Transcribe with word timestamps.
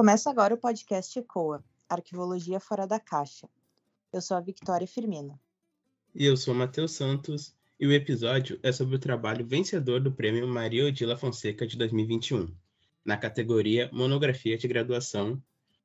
Começa 0.00 0.30
agora 0.30 0.54
o 0.54 0.56
podcast 0.56 1.18
ECOA, 1.18 1.62
Arquivologia 1.86 2.58
Fora 2.58 2.86
da 2.86 2.98
Caixa. 2.98 3.46
Eu 4.10 4.22
sou 4.22 4.34
a 4.34 4.40
Victoria 4.40 4.88
Firmino. 4.88 5.38
E 6.14 6.24
eu 6.24 6.38
sou 6.38 6.54
Matheus 6.54 6.92
Santos, 6.92 7.54
e 7.78 7.86
o 7.86 7.92
episódio 7.92 8.58
é 8.62 8.72
sobre 8.72 8.96
o 8.96 8.98
trabalho 8.98 9.44
vencedor 9.44 10.00
do 10.00 10.10
Prêmio 10.10 10.48
Maria 10.48 10.86
Odila 10.86 11.18
Fonseca 11.18 11.66
de 11.66 11.76
2021, 11.76 12.48
na 13.04 13.18
categoria 13.18 13.90
Monografia 13.92 14.56
de 14.56 14.66
Graduação, 14.66 15.38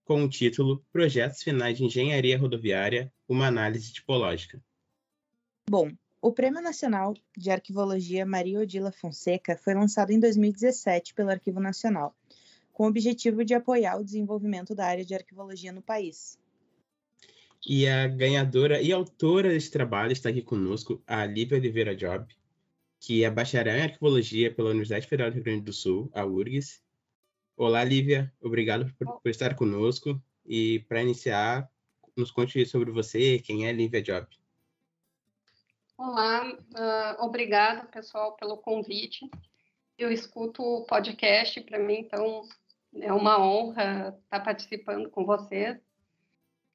com 0.05 0.23
o 0.23 0.29
título 0.29 0.81
Projetos 0.93 1.43
Finais 1.43 1.77
de 1.77 1.83
Engenharia 1.83 2.39
Rodoviária, 2.39 3.11
uma 3.27 3.47
análise 3.47 3.91
tipológica. 3.91 4.63
Bom, 5.69 5.91
o 6.21 6.31
Prêmio 6.31 6.61
Nacional 6.61 7.15
de 7.35 7.51
Arquivologia 7.51 8.25
Maria 8.25 8.61
Odila 8.61 8.93
Fonseca 8.93 9.57
foi 9.57 9.73
lançado 9.73 10.11
em 10.11 10.21
2017 10.21 11.13
pelo 11.13 11.31
Arquivo 11.31 11.59
Nacional 11.59 12.15
com 12.75 12.83
o 12.83 12.87
objetivo 12.87 13.45
de 13.45 13.53
apoiar 13.53 13.97
o 13.97 14.03
desenvolvimento 14.03 14.75
da 14.75 14.85
área 14.85 15.05
de 15.05 15.15
arquivologia 15.15 15.71
no 15.71 15.81
país. 15.81 16.37
E 17.65 17.87
a 17.87 18.05
ganhadora 18.05 18.81
e 18.81 18.91
autora 18.91 19.49
desse 19.49 19.71
trabalho 19.71 20.11
está 20.11 20.27
aqui 20.27 20.41
conosco, 20.41 21.01
a 21.07 21.25
Lívia 21.25 21.57
Oliveira 21.57 21.95
Job, 21.95 22.27
que 22.99 23.23
é 23.23 23.31
bacharel 23.31 23.77
em 23.77 23.81
arquivologia 23.81 24.53
pela 24.53 24.71
Universidade 24.71 25.07
Federal 25.07 25.31
do 25.31 25.35
Rio 25.35 25.43
Grande 25.43 25.61
do 25.61 25.71
Sul, 25.71 26.11
a 26.13 26.25
URGS. 26.25 26.83
Olá, 27.55 27.81
Lívia, 27.81 28.31
obrigado 28.41 28.93
por, 28.99 29.21
por 29.21 29.29
estar 29.29 29.55
conosco. 29.55 30.21
E 30.45 30.79
para 30.81 31.01
iniciar, 31.01 31.71
nos 32.15 32.29
conte 32.29 32.65
sobre 32.65 32.91
você, 32.91 33.39
quem 33.39 33.67
é 33.67 33.71
Lívia 33.71 34.01
Job. 34.01 34.27
Olá, 35.97 36.45
uh, 36.51 37.23
obrigada, 37.23 37.85
pessoal, 37.85 38.35
pelo 38.35 38.57
convite. 38.57 39.29
Eu 39.97 40.11
escuto 40.11 40.61
o 40.61 40.85
podcast, 40.85 41.61
para 41.61 41.79
mim, 41.79 41.99
então 41.99 42.43
é 43.01 43.13
uma 43.13 43.39
honra 43.39 44.17
estar 44.23 44.39
participando 44.41 45.09
com 45.09 45.25
vocês. 45.25 45.77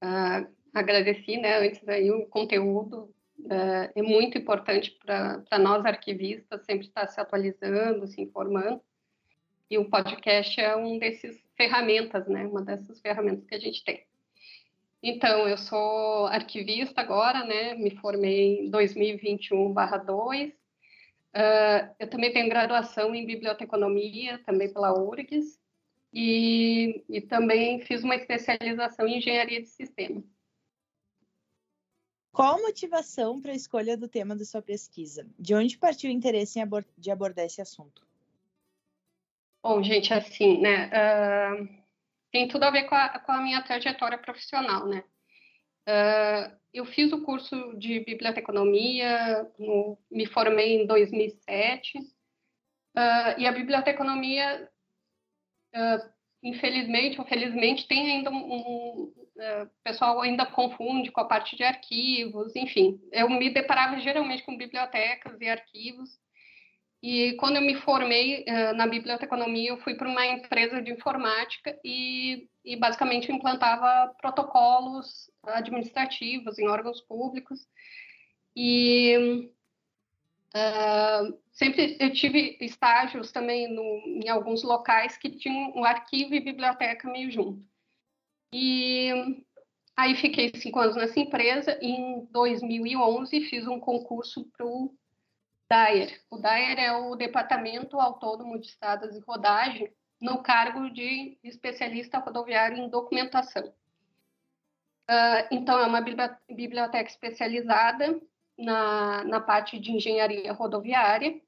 Uh, 0.02 0.48
agradeci, 0.72 1.36
né, 1.36 1.58
antes 1.58 1.86
aí 1.88 2.10
o 2.10 2.26
conteúdo 2.26 3.12
uh, 3.40 3.90
é 3.94 4.02
muito 4.02 4.38
importante 4.38 4.96
para 5.04 5.58
nós 5.58 5.84
arquivistas 5.84 6.64
sempre 6.64 6.86
estar 6.86 7.06
se 7.08 7.20
atualizando, 7.20 8.06
se 8.06 8.20
informando. 8.20 8.80
E 9.70 9.78
o 9.78 9.88
podcast 9.88 10.60
é 10.60 10.74
um 10.74 10.98
desses 10.98 11.40
ferramentas, 11.56 12.26
né, 12.26 12.46
uma 12.46 12.62
dessas 12.62 13.00
ferramentas 13.00 13.46
que 13.46 13.54
a 13.54 13.60
gente 13.60 13.84
tem. 13.84 14.04
Então, 15.02 15.48
eu 15.48 15.56
sou 15.56 16.26
arquivista 16.26 17.00
agora, 17.00 17.44
né, 17.44 17.74
me 17.74 17.90
formei 17.96 18.66
em 18.66 18.70
2021/2. 18.70 20.52
Uh, 21.32 21.94
eu 21.98 22.10
também 22.10 22.32
tenho 22.32 22.48
graduação 22.48 23.14
em 23.14 23.24
biblioteconomia, 23.24 24.42
também 24.44 24.72
pela 24.72 24.92
URGS, 24.92 25.59
e, 26.12 27.04
e 27.08 27.20
também 27.20 27.80
fiz 27.80 28.02
uma 28.02 28.16
especialização 28.16 29.06
em 29.06 29.18
engenharia 29.18 29.62
de 29.62 29.68
sistemas. 29.68 30.24
Qual 32.32 32.56
a 32.56 32.62
motivação 32.62 33.40
para 33.40 33.52
a 33.52 33.56
escolha 33.56 33.96
do 33.96 34.08
tema 34.08 34.36
da 34.36 34.44
sua 34.44 34.62
pesquisa? 34.62 35.28
De 35.38 35.54
onde 35.54 35.76
partiu 35.76 36.10
o 36.10 36.12
interesse 36.12 36.60
de 36.96 37.10
abordar 37.10 37.44
esse 37.44 37.60
assunto? 37.60 38.06
Bom, 39.62 39.82
gente, 39.82 40.14
assim, 40.14 40.58
né? 40.60 40.88
Uh, 40.88 41.68
tem 42.30 42.48
tudo 42.48 42.64
a 42.64 42.70
ver 42.70 42.84
com 42.84 42.94
a, 42.94 43.18
com 43.18 43.32
a 43.32 43.42
minha 43.42 43.62
trajetória 43.62 44.16
profissional, 44.16 44.86
né? 44.86 45.04
Uh, 45.88 46.56
eu 46.72 46.84
fiz 46.86 47.12
o 47.12 47.22
curso 47.22 47.76
de 47.76 48.00
biblioteconomia, 48.00 49.50
no, 49.58 49.98
me 50.10 50.24
formei 50.24 50.80
em 50.82 50.86
2007, 50.86 51.98
uh, 51.98 52.02
e 53.38 53.46
a 53.46 53.52
biblioteconomia 53.52 54.70
uh, 55.74 56.10
infelizmente 56.42 57.18
ou 57.20 57.26
felizmente, 57.26 57.86
tem 57.86 58.12
ainda 58.12 58.30
um, 58.30 58.36
um 58.36 59.12
uh, 59.36 59.70
pessoal 59.84 60.20
ainda 60.20 60.46
confunde 60.46 61.10
com 61.10 61.20
a 61.20 61.26
parte 61.26 61.56
de 61.56 61.62
arquivos, 61.62 62.54
enfim. 62.56 63.00
Eu 63.12 63.28
me 63.28 63.50
deparava 63.50 64.00
geralmente 64.00 64.42
com 64.42 64.56
bibliotecas 64.56 65.40
e 65.40 65.48
arquivos. 65.48 66.18
E 67.02 67.32
quando 67.36 67.56
eu 67.56 67.62
me 67.62 67.76
formei 67.76 68.44
uh, 68.46 68.74
na 68.74 68.86
biblioteconomia, 68.86 69.70
eu 69.70 69.78
fui 69.78 69.94
para 69.94 70.08
uma 70.08 70.26
empresa 70.26 70.82
de 70.82 70.92
informática 70.92 71.78
e, 71.84 72.48
e 72.64 72.76
basicamente 72.76 73.32
implantava 73.32 74.12
protocolos 74.20 75.30
administrativos 75.42 76.58
em 76.58 76.68
órgãos 76.68 77.00
públicos. 77.00 77.66
E 78.54 79.50
Sempre 81.52 81.96
eu 82.00 82.12
tive 82.12 82.56
estágios 82.60 83.30
também 83.30 83.72
no, 83.72 84.22
em 84.24 84.28
alguns 84.28 84.62
locais 84.62 85.16
que 85.16 85.30
tinham 85.30 85.72
um 85.76 85.84
arquivo 85.84 86.34
e 86.34 86.40
biblioteca 86.40 87.08
meio 87.08 87.30
junto. 87.30 87.64
E 88.52 89.44
aí 89.96 90.16
fiquei 90.16 90.50
cinco 90.56 90.80
anos 90.80 90.96
nessa 90.96 91.20
empresa. 91.20 91.78
E 91.80 91.90
em 91.90 92.24
2011 92.26 93.40
fiz 93.42 93.66
um 93.66 93.78
concurso 93.78 94.44
para 94.56 94.66
o 94.66 94.92
DAER. 95.70 96.20
O 96.30 96.38
DAER 96.38 96.78
é 96.80 96.92
o 96.96 97.14
Departamento 97.14 98.00
Autônomo 98.00 98.58
de 98.58 98.66
Estradas 98.66 99.14
e 99.16 99.20
Rodagem, 99.20 99.92
no 100.20 100.42
cargo 100.42 100.90
de 100.90 101.38
especialista 101.44 102.18
rodoviário 102.18 102.76
em 102.76 102.88
documentação. 102.88 103.72
Uh, 105.08 105.46
então, 105.50 105.78
é 105.78 105.86
uma 105.86 106.00
biblioteca 106.00 107.08
especializada 107.08 108.20
na, 108.60 109.24
na 109.24 109.40
parte 109.40 109.78
de 109.78 109.92
engenharia 109.92 110.52
rodoviária. 110.52 111.40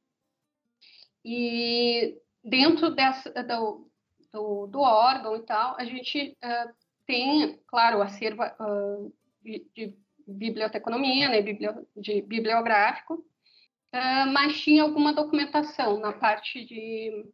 E 1.24 2.18
dentro 2.42 2.90
dessa, 2.90 3.30
do, 3.30 3.90
do, 4.32 4.66
do 4.66 4.80
órgão 4.80 5.36
e 5.36 5.42
tal, 5.42 5.76
a 5.78 5.84
gente 5.84 6.36
uh, 6.42 6.74
tem, 7.06 7.60
claro, 7.66 7.98
o 7.98 8.02
acervo 8.02 8.42
uh, 8.42 9.12
de, 9.42 9.66
de, 9.74 10.02
biblioteconomia, 10.24 11.28
né, 11.28 11.42
de 11.42 12.22
bibliográfico, 12.22 13.14
uh, 13.14 14.32
mas 14.32 14.60
tinha 14.60 14.82
alguma 14.82 15.12
documentação 15.12 15.98
na 15.98 16.12
parte 16.12 16.64
de 16.64 17.26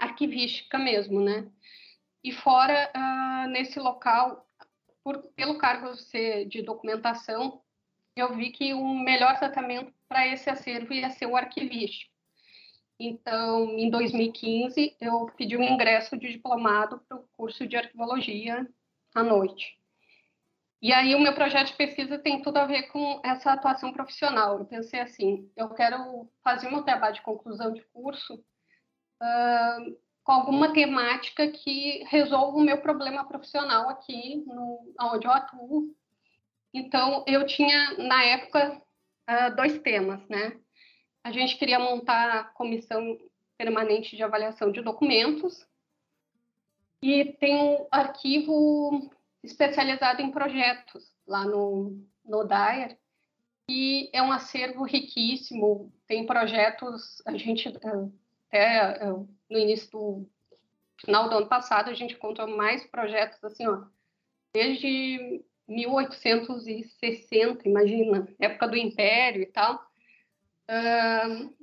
arquivística 0.00 0.78
mesmo, 0.78 1.20
né? 1.20 1.46
E 2.22 2.32
fora, 2.32 2.90
nesse 3.48 3.78
local, 3.78 4.46
por, 5.04 5.18
pelo 5.34 5.56
cargo 5.56 5.92
de 6.48 6.62
documentação, 6.62 7.62
eu 8.20 8.34
vi 8.34 8.50
que 8.50 8.74
o 8.74 8.94
melhor 8.94 9.38
tratamento 9.38 9.92
para 10.08 10.26
esse 10.26 10.48
acervo 10.48 10.92
ia 10.92 11.10
ser 11.10 11.26
o 11.26 11.36
arquivístico. 11.36 12.12
Então, 12.98 13.78
em 13.78 13.90
2015, 13.90 14.96
eu 15.00 15.26
pedi 15.36 15.56
um 15.56 15.62
ingresso 15.62 16.16
de 16.16 16.30
diplomado 16.32 16.98
para 17.08 17.18
o 17.18 17.28
curso 17.36 17.66
de 17.66 17.76
arquivologia 17.76 18.68
à 19.14 19.22
noite. 19.22 19.78
E 20.82 20.92
aí, 20.92 21.14
o 21.14 21.20
meu 21.20 21.34
projeto 21.34 21.68
de 21.68 21.76
pesquisa 21.76 22.18
tem 22.18 22.42
tudo 22.42 22.56
a 22.56 22.66
ver 22.66 22.84
com 22.84 23.20
essa 23.24 23.52
atuação 23.52 23.92
profissional. 23.92 24.58
Eu 24.58 24.64
pensei 24.64 25.00
assim: 25.00 25.50
eu 25.56 25.70
quero 25.70 26.28
fazer 26.42 26.70
meu 26.70 26.82
trabalho 26.82 27.14
de 27.14 27.22
conclusão 27.22 27.72
de 27.72 27.82
curso 27.92 28.34
uh, 28.34 29.98
com 30.24 30.32
alguma 30.32 30.72
temática 30.72 31.48
que 31.48 32.04
resolva 32.04 32.56
o 32.56 32.62
meu 32.62 32.80
problema 32.80 33.26
profissional 33.26 33.88
aqui, 33.88 34.44
no, 34.46 34.92
onde 35.00 35.26
eu 35.26 35.32
atuo, 35.32 35.94
então, 36.72 37.24
eu 37.26 37.46
tinha, 37.46 37.96
na 37.98 38.22
época, 38.24 38.82
uh, 39.28 39.56
dois 39.56 39.78
temas, 39.80 40.26
né? 40.28 40.58
A 41.24 41.32
gente 41.32 41.56
queria 41.56 41.78
montar 41.78 42.30
a 42.30 42.44
comissão 42.44 43.18
permanente 43.56 44.16
de 44.16 44.22
avaliação 44.22 44.70
de 44.70 44.80
documentos 44.80 45.66
e 47.02 47.24
tem 47.40 47.56
um 47.56 47.86
arquivo 47.90 49.10
especializado 49.42 50.22
em 50.22 50.30
projetos 50.30 51.12
lá 51.26 51.44
no, 51.44 52.04
no 52.24 52.44
DAER 52.44 52.98
e 53.68 54.08
é 54.12 54.22
um 54.22 54.32
acervo 54.32 54.84
riquíssimo, 54.84 55.92
tem 56.06 56.24
projetos, 56.24 57.20
a 57.26 57.36
gente 57.36 57.68
até 57.68 59.04
no 59.50 59.58
início 59.58 59.90
do 59.90 60.30
final 61.00 61.28
do 61.28 61.36
ano 61.36 61.48
passado 61.48 61.90
a 61.90 61.94
gente 61.94 62.14
encontrou 62.14 62.48
mais 62.48 62.86
projetos 62.86 63.42
assim, 63.44 63.66
ó, 63.66 63.84
desde 64.54 65.44
1860, 65.68 67.68
imagina, 67.68 68.26
época 68.40 68.68
do 68.68 68.76
Império 68.76 69.42
e 69.42 69.46
tal, 69.46 69.74
uh, 70.70 71.54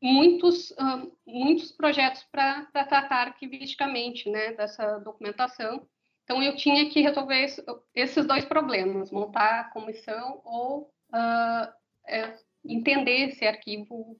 muitos, 0.00 0.70
uh, 0.72 1.12
muitos 1.26 1.72
projetos 1.72 2.22
para 2.30 2.66
tratar 2.66 3.28
arquivisticamente 3.28 4.30
né, 4.30 4.52
dessa 4.52 4.98
documentação. 5.00 5.88
Então, 6.22 6.40
eu 6.42 6.54
tinha 6.56 6.88
que 6.88 7.00
resolver 7.00 7.42
esse, 7.42 7.64
esses 7.94 8.26
dois 8.26 8.44
problemas, 8.44 9.10
montar 9.10 9.60
a 9.60 9.70
comissão 9.70 10.40
ou 10.44 10.92
uh, 11.12 11.72
é, 12.06 12.38
entender 12.64 13.30
esse 13.30 13.46
arquivo, 13.46 14.16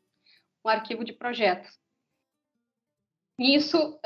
o 0.64 0.68
arquivo 0.68 1.04
de 1.04 1.12
projetos. 1.12 1.78
Isso 3.38 4.00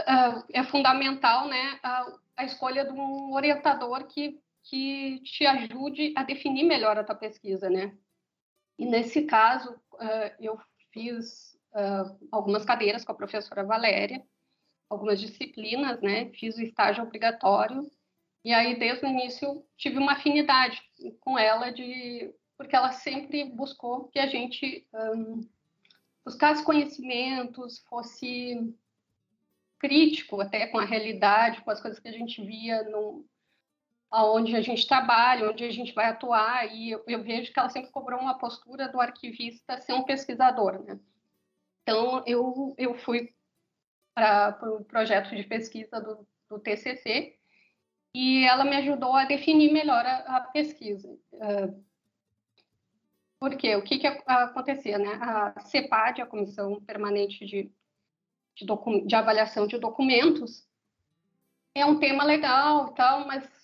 é 0.52 0.62
fundamental, 0.64 1.48
né, 1.48 1.80
a, 1.82 2.18
a 2.36 2.44
escolha 2.44 2.84
de 2.84 2.92
um 2.92 3.32
orientador 3.32 4.06
que 4.06 4.38
que 4.64 5.20
te 5.20 5.46
ajude 5.46 6.12
a 6.16 6.22
definir 6.22 6.64
melhor 6.64 6.98
a 6.98 7.04
tua 7.04 7.14
pesquisa, 7.14 7.68
né? 7.68 7.96
E 8.78 8.86
nesse 8.86 9.22
caso, 9.22 9.72
uh, 9.94 10.34
eu 10.40 10.58
fiz 10.92 11.58
uh, 11.72 12.28
algumas 12.30 12.64
cadeiras 12.64 13.04
com 13.04 13.12
a 13.12 13.16
professora 13.16 13.64
Valéria, 13.64 14.24
algumas 14.88 15.20
disciplinas, 15.20 16.00
né? 16.00 16.30
Fiz 16.30 16.56
o 16.56 16.62
estágio 16.62 17.04
obrigatório 17.04 17.90
e 18.44 18.52
aí 18.52 18.78
desde 18.78 19.06
o 19.06 19.08
início 19.08 19.64
tive 19.76 19.98
uma 19.98 20.12
afinidade 20.12 20.82
com 21.20 21.38
ela 21.38 21.70
de 21.70 22.34
porque 22.56 22.76
ela 22.76 22.92
sempre 22.92 23.44
buscou 23.44 24.08
que 24.08 24.18
a 24.18 24.26
gente 24.26 24.86
um, 24.92 25.48
buscasse 26.24 26.64
conhecimentos, 26.64 27.80
fosse 27.88 28.74
crítico 29.78 30.40
até 30.40 30.68
com 30.68 30.78
a 30.78 30.84
realidade, 30.84 31.60
com 31.62 31.70
as 31.70 31.80
coisas 31.80 31.98
que 31.98 32.08
a 32.08 32.12
gente 32.12 32.44
via 32.44 32.84
no 32.84 33.24
aonde 34.12 34.54
a 34.54 34.60
gente 34.60 34.86
trabalha, 34.86 35.48
onde 35.48 35.64
a 35.64 35.70
gente 35.70 35.94
vai 35.94 36.04
atuar, 36.04 36.66
e 36.70 36.90
eu, 36.90 37.02
eu, 37.08 37.24
vejo 37.24 37.50
que 37.50 37.58
ela 37.58 37.70
sempre 37.70 37.90
cobrou 37.90 38.20
uma 38.20 38.38
postura 38.38 38.86
do 38.86 39.00
arquivista 39.00 39.80
ser 39.80 39.94
um 39.94 40.04
pesquisador, 40.04 40.84
né? 40.84 41.00
Então, 41.82 42.22
eu, 42.26 42.74
eu 42.76 42.94
fui 42.94 43.34
para 44.14 44.50
o 44.50 44.52
pro 44.58 44.84
projeto 44.84 45.34
de 45.34 45.42
pesquisa 45.44 45.98
do, 45.98 46.28
do, 46.48 46.60
TCC 46.60 47.34
e 48.14 48.44
ela 48.44 48.64
me 48.64 48.76
ajudou 48.76 49.14
a 49.14 49.24
definir 49.24 49.72
melhor 49.72 50.04
a, 50.04 50.36
a 50.36 50.40
pesquisa. 50.42 51.08
Uh, 51.32 51.82
porque 53.40 53.74
o 53.74 53.82
que, 53.82 53.98
que 53.98 54.06
acontecia, 54.06 54.98
né? 54.98 55.18
A 55.20 55.58
CEPAD, 55.60 56.20
a 56.20 56.26
Comissão 56.26 56.80
Permanente 56.82 57.46
de, 57.46 57.72
de, 58.54 59.06
de 59.06 59.14
Avaliação 59.16 59.66
de 59.66 59.78
Documentos, 59.78 60.68
é 61.74 61.86
um 61.86 61.98
tema 61.98 62.22
legal 62.22 62.90
e 62.90 62.94
tal, 62.94 63.26
mas 63.26 63.61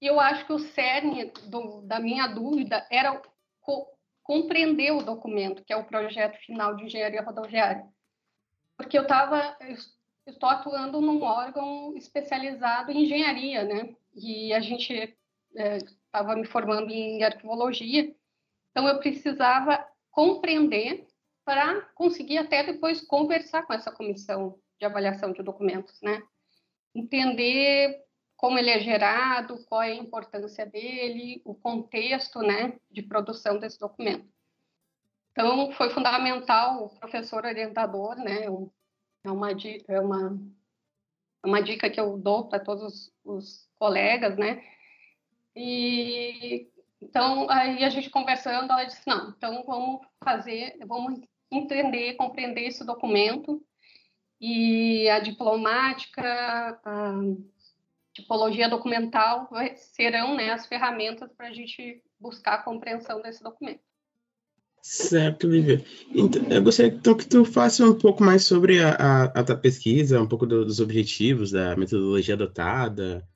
eu 0.00 0.20
acho 0.20 0.46
que 0.46 0.52
o 0.52 0.58
cerne 0.58 1.32
do, 1.44 1.80
da 1.82 1.98
minha 1.98 2.26
dúvida 2.26 2.86
era 2.90 3.20
co 3.60 3.86
compreender 4.22 4.90
o 4.90 5.04
documento, 5.04 5.64
que 5.64 5.72
é 5.72 5.76
o 5.76 5.84
projeto 5.84 6.36
final 6.44 6.74
de 6.74 6.84
engenharia 6.84 7.22
rodoviária. 7.22 7.86
Porque 8.76 8.98
eu 8.98 9.02
estava, 9.02 9.56
estou 10.26 10.48
atuando 10.48 11.00
num 11.00 11.22
órgão 11.22 11.96
especializado 11.96 12.90
em 12.90 13.04
engenharia, 13.04 13.62
né? 13.62 13.94
E 14.12 14.52
a 14.52 14.58
gente 14.58 15.16
estava 15.54 16.32
é, 16.32 16.36
me 16.36 16.44
formando 16.44 16.90
em 16.90 17.22
arquivologia, 17.22 18.12
então 18.72 18.88
eu 18.88 18.98
precisava 18.98 19.86
compreender 20.10 21.06
para 21.44 21.82
conseguir 21.94 22.38
até 22.38 22.64
depois 22.64 23.00
conversar 23.00 23.64
com 23.64 23.72
essa 23.72 23.92
comissão 23.92 24.58
de 24.78 24.84
avaliação 24.84 25.32
de 25.32 25.42
documentos, 25.42 26.00
né? 26.02 26.20
Entender 26.92 28.05
como 28.46 28.60
ele 28.60 28.70
é 28.70 28.78
gerado, 28.78 29.58
qual 29.68 29.82
é 29.82 29.90
a 29.90 29.96
importância 29.96 30.64
dele, 30.64 31.42
o 31.44 31.52
contexto 31.52 32.38
né, 32.38 32.78
de 32.88 33.02
produção 33.02 33.58
desse 33.58 33.76
documento. 33.76 34.24
Então, 35.32 35.72
foi 35.72 35.90
fundamental 35.90 36.84
o 36.84 36.88
professor 36.90 37.44
orientador, 37.44 38.14
né, 38.14 38.44
é 38.44 38.50
uma, 39.28 39.50
é 39.50 40.00
uma, 40.00 40.40
é 41.44 41.48
uma 41.48 41.60
dica 41.60 41.90
que 41.90 41.98
eu 41.98 42.16
dou 42.16 42.48
para 42.48 42.60
todos 42.60 42.84
os, 42.84 43.12
os 43.24 43.68
colegas, 43.80 44.36
né, 44.36 44.62
e 45.56 46.70
então, 47.02 47.50
aí 47.50 47.82
a 47.82 47.90
gente 47.90 48.08
conversando, 48.10 48.70
ela 48.70 48.84
disse, 48.84 49.02
não, 49.08 49.30
então 49.30 49.64
vamos 49.66 50.06
fazer, 50.22 50.78
vamos 50.86 51.20
entender, 51.50 52.14
compreender 52.14 52.68
esse 52.68 52.86
documento, 52.86 53.60
e 54.40 55.08
a 55.08 55.18
diplomática, 55.18 56.80
a, 56.84 57.12
tipologia 58.16 58.68
documental 58.68 59.48
serão 59.76 60.34
né, 60.34 60.50
as 60.50 60.66
ferramentas 60.66 61.30
para 61.32 61.48
a 61.48 61.52
gente 61.52 62.02
buscar 62.18 62.54
a 62.54 62.62
compreensão 62.62 63.20
desse 63.20 63.42
documento. 63.42 63.84
Certo, 64.82 65.48
Lívia. 65.48 65.84
Então, 66.14 66.42
eu 66.48 66.62
gostaria 66.62 66.92
então, 66.92 67.16
que 67.16 67.26
tu 67.26 67.44
faça 67.44 67.84
um 67.84 67.98
pouco 67.98 68.22
mais 68.22 68.44
sobre 68.44 68.82
a, 68.82 68.90
a, 68.94 69.24
a 69.24 69.44
tua 69.44 69.56
pesquisa, 69.56 70.20
um 70.20 70.28
pouco 70.28 70.46
do, 70.46 70.64
dos 70.64 70.80
objetivos, 70.80 71.50
da 71.50 71.76
metodologia 71.76 72.34
adotada. 72.34 73.28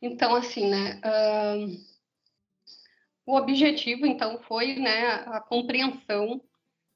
Então, 0.00 0.34
assim, 0.34 0.68
né, 0.68 1.00
uh, 1.04 1.76
o 3.26 3.36
objetivo, 3.36 4.06
então, 4.06 4.40
foi 4.42 4.76
né, 4.76 5.06
a 5.26 5.40
compreensão 5.40 6.40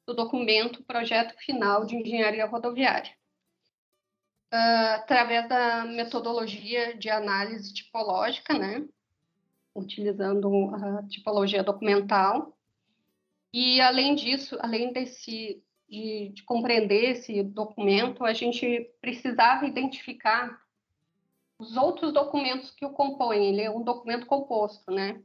do 0.05 0.13
documento 0.13 0.83
Projeto 0.83 1.35
Final 1.37 1.85
de 1.85 1.95
Engenharia 1.95 2.45
Rodoviária 2.45 3.11
uh, 4.53 4.95
através 4.95 5.49
da 5.49 5.83
metodologia 5.85 6.95
de 6.95 7.09
análise 7.09 7.73
tipológica, 7.73 8.57
né? 8.57 8.87
Utilizando 9.75 10.69
a 10.75 11.03
tipologia 11.07 11.63
documental. 11.63 12.55
E, 13.51 13.81
além 13.81 14.13
disso, 14.13 14.55
além 14.61 14.93
desse, 14.93 15.63
de, 15.89 16.29
de 16.29 16.43
compreender 16.43 17.11
esse 17.11 17.41
documento, 17.41 18.23
a 18.23 18.33
gente 18.33 18.91
precisava 19.01 19.65
identificar 19.65 20.61
os 21.57 21.75
outros 21.75 22.13
documentos 22.13 22.71
que 22.71 22.85
o 22.85 22.91
compõem. 22.91 23.49
Ele 23.49 23.61
é 23.61 23.71
um 23.71 23.83
documento 23.83 24.27
composto, 24.27 24.91
né? 24.91 25.21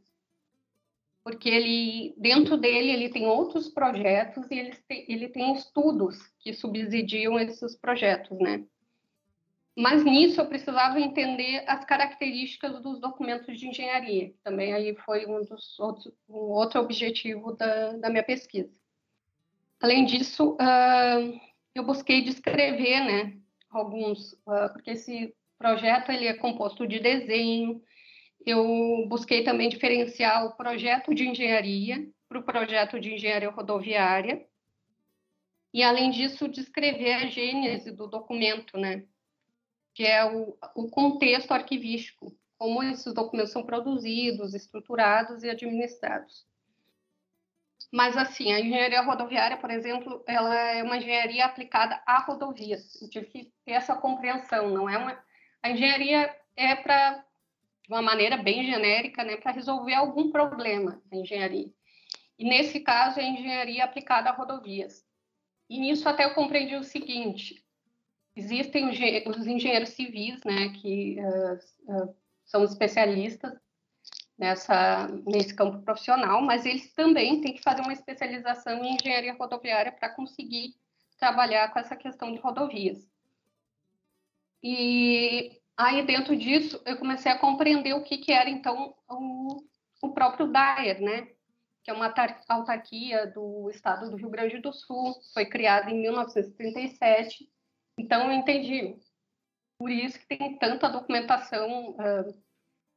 Porque 1.23 1.49
ele, 1.51 2.15
dentro 2.17 2.57
dele, 2.57 2.91
ele 2.91 3.11
tem 3.11 3.27
outros 3.27 3.69
projetos 3.69 4.51
e 4.51 4.59
ele 4.59 4.75
tem, 4.89 5.05
ele 5.09 5.29
tem 5.29 5.53
estudos 5.55 6.17
que 6.39 6.55
subsidiam 6.55 7.39
esses 7.39 7.77
projetos, 7.77 8.39
né? 8.39 8.65
Mas 9.79 10.03
nisso 10.03 10.41
eu 10.41 10.47
precisava 10.49 10.99
entender 10.99 11.63
as 11.69 11.85
características 11.85 12.83
dos 12.83 12.99
documentos 12.99 13.57
de 13.57 13.69
engenharia. 13.69 14.35
Também 14.43 14.75
aí 14.75 14.93
foi 15.05 15.25
um 15.25 15.41
dos 15.45 15.79
outros, 15.79 16.13
um 16.29 16.35
outro 16.35 16.81
objetivo 16.81 17.53
da, 17.53 17.93
da 17.93 18.11
minha 18.11 18.25
pesquisa. 18.25 18.69
Além 19.81 20.05
disso, 20.05 20.55
uh, 20.55 21.41
eu 21.77 21.85
busquei 21.85 22.23
descrever, 22.23 23.05
né, 23.05 23.39
alguns, 23.71 24.33
uh, 24.33 24.73
porque 24.73 24.91
esse 24.91 25.33
projeto 25.57 26.11
ele 26.11 26.27
é 26.27 26.35
composto 26.35 26.85
de 26.85 26.99
desenho. 26.99 27.81
Eu 28.45 29.07
busquei 29.09 29.45
também 29.45 29.69
diferenciar 29.69 30.45
o 30.45 30.57
projeto 30.57 31.15
de 31.15 31.29
engenharia 31.29 32.05
para 32.29 32.41
o 32.41 32.43
projeto 32.43 32.99
de 32.99 33.15
engenharia 33.15 33.51
rodoviária. 33.51 34.45
E 35.73 35.85
além 35.85 36.11
disso, 36.11 36.49
descrever 36.49 37.13
a 37.13 37.27
gênese 37.27 37.93
do 37.93 38.09
documento, 38.09 38.77
né? 38.77 39.05
Que 39.99 40.07
é 40.07 40.25
o, 40.25 40.57
o 40.77 40.89
contexto 40.89 41.51
arquivístico, 41.51 42.33
como 42.57 42.85
esses 42.85 43.13
documentos 43.13 43.51
são 43.51 43.65
produzidos, 43.65 44.55
estruturados 44.55 45.43
e 45.43 45.51
administrados. 45.51 46.47
Mas, 47.93 48.17
assim, 48.17 48.53
a 48.53 48.61
engenharia 48.61 49.03
rodoviária, 49.03 49.57
por 49.57 49.73
exemplo, 49.73 50.23
ela 50.25 50.55
é 50.55 50.85
uma 50.85 50.99
engenharia 50.99 51.45
aplicada 51.45 52.01
a 52.07 52.21
rodovias. 52.21 53.03
Eu 53.03 53.11
tive 53.11 53.27
que 53.27 53.53
ter 53.65 53.73
essa 53.73 53.97
compreensão, 53.97 54.71
não 54.71 54.89
é 54.89 54.97
uma... 54.97 55.21
A 55.61 55.71
engenharia 55.71 56.33
é 56.55 56.77
para, 56.77 57.15
de 57.15 57.93
uma 57.93 58.01
maneira 58.01 58.37
bem 58.37 58.65
genérica, 58.65 59.25
né, 59.25 59.37
para 59.37 59.51
resolver 59.51 59.95
algum 59.95 60.31
problema, 60.31 61.03
a 61.11 61.17
engenharia. 61.17 61.73
E, 62.39 62.45
nesse 62.45 62.79
caso, 62.79 63.19
é 63.19 63.25
a 63.25 63.29
engenharia 63.29 63.83
aplicada 63.83 64.31
a 64.31 64.33
rodovias. 64.33 65.05
E 65.69 65.77
nisso 65.77 66.09
até 66.09 66.25
eu 66.25 66.35
compreendi 66.35 66.77
o 66.77 66.85
seguinte, 66.85 67.67
Existem 68.39 68.89
os 69.27 69.49
engenheiros 69.49 69.89
civis, 69.89 70.41
né, 70.45 70.69
que 70.69 71.17
uh, 71.19 71.55
uh, 71.93 72.15
são 72.45 72.63
especialistas 72.63 73.53
nessa, 74.39 75.09
nesse 75.27 75.53
campo 75.53 75.83
profissional, 75.83 76.41
mas 76.41 76.65
eles 76.65 76.95
também 76.95 77.41
têm 77.41 77.53
que 77.53 77.63
fazer 77.65 77.81
uma 77.81 77.93
especialização 77.93 78.85
em 78.85 78.95
engenharia 78.95 79.35
rodoviária 79.35 79.91
para 79.91 80.15
conseguir 80.15 80.77
trabalhar 81.19 81.73
com 81.73 81.81
essa 81.81 81.97
questão 81.97 82.33
de 82.33 82.39
rodovias. 82.39 83.11
E 84.63 85.61
aí, 85.77 86.07
dentro 86.07 86.37
disso, 86.37 86.81
eu 86.87 86.97
comecei 86.97 87.33
a 87.33 87.39
compreender 87.41 87.95
o 87.95 88.05
que, 88.05 88.19
que 88.19 88.31
era, 88.31 88.49
então, 88.49 88.95
o, 89.11 89.65
o 90.01 90.13
próprio 90.13 90.47
DAER, 90.47 91.01
né? 91.01 91.27
que 91.83 91.91
é 91.91 91.93
uma 91.93 92.15
autarquia 92.49 93.27
do 93.27 93.69
estado 93.69 94.09
do 94.09 94.17
Rio 94.17 94.31
Grande 94.31 94.59
do 94.59 94.73
Sul, 94.73 95.17
foi 95.35 95.45
criada 95.45 95.91
em 95.91 96.01
1937 96.03 97.49
então, 97.99 98.31
eu 98.31 98.33
entendi. 98.33 98.97
Por 99.79 99.91
isso 99.91 100.19
que 100.19 100.27
tem 100.27 100.59
tanta 100.59 100.89
documentação 100.89 101.91
uh, 101.91 102.43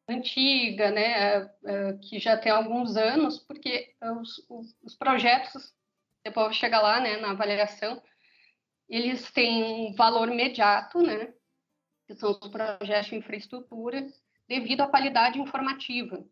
antiga, 0.08 0.92
né, 0.92 1.44
uh, 1.44 2.00
que 2.02 2.20
já 2.20 2.38
tem 2.38 2.52
alguns 2.52 2.96
anos, 2.96 3.40
porque 3.40 3.94
os, 4.20 4.46
os, 4.84 4.96
projetos, 4.96 5.74
depois 6.24 6.48
eu 6.48 6.54
chegar 6.54 6.82
lá, 6.82 7.00
né, 7.00 7.18
na 7.18 7.32
avaliação, 7.32 8.02
eles 8.90 9.32
têm 9.32 9.64
um 9.64 9.94
valor 9.94 10.28
imediato, 10.30 11.02
né, 11.02 11.34
que 12.08 12.16
são 12.16 12.32
os 12.32 12.50
projetos 12.50 13.08
de 13.08 13.16
infraestrutura, 13.16 14.08
devido 14.48 14.82
à 14.82 14.88
qualidade 14.88 15.40
informativa, 15.40 16.26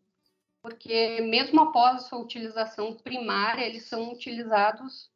porque 0.62 1.20
mesmo 1.22 1.60
após 1.60 1.96
a 1.96 1.98
sua 2.00 2.18
utilização 2.18 2.94
primária, 2.96 3.64
eles 3.64 3.84
são 3.84 4.12
utilizados 4.12 5.10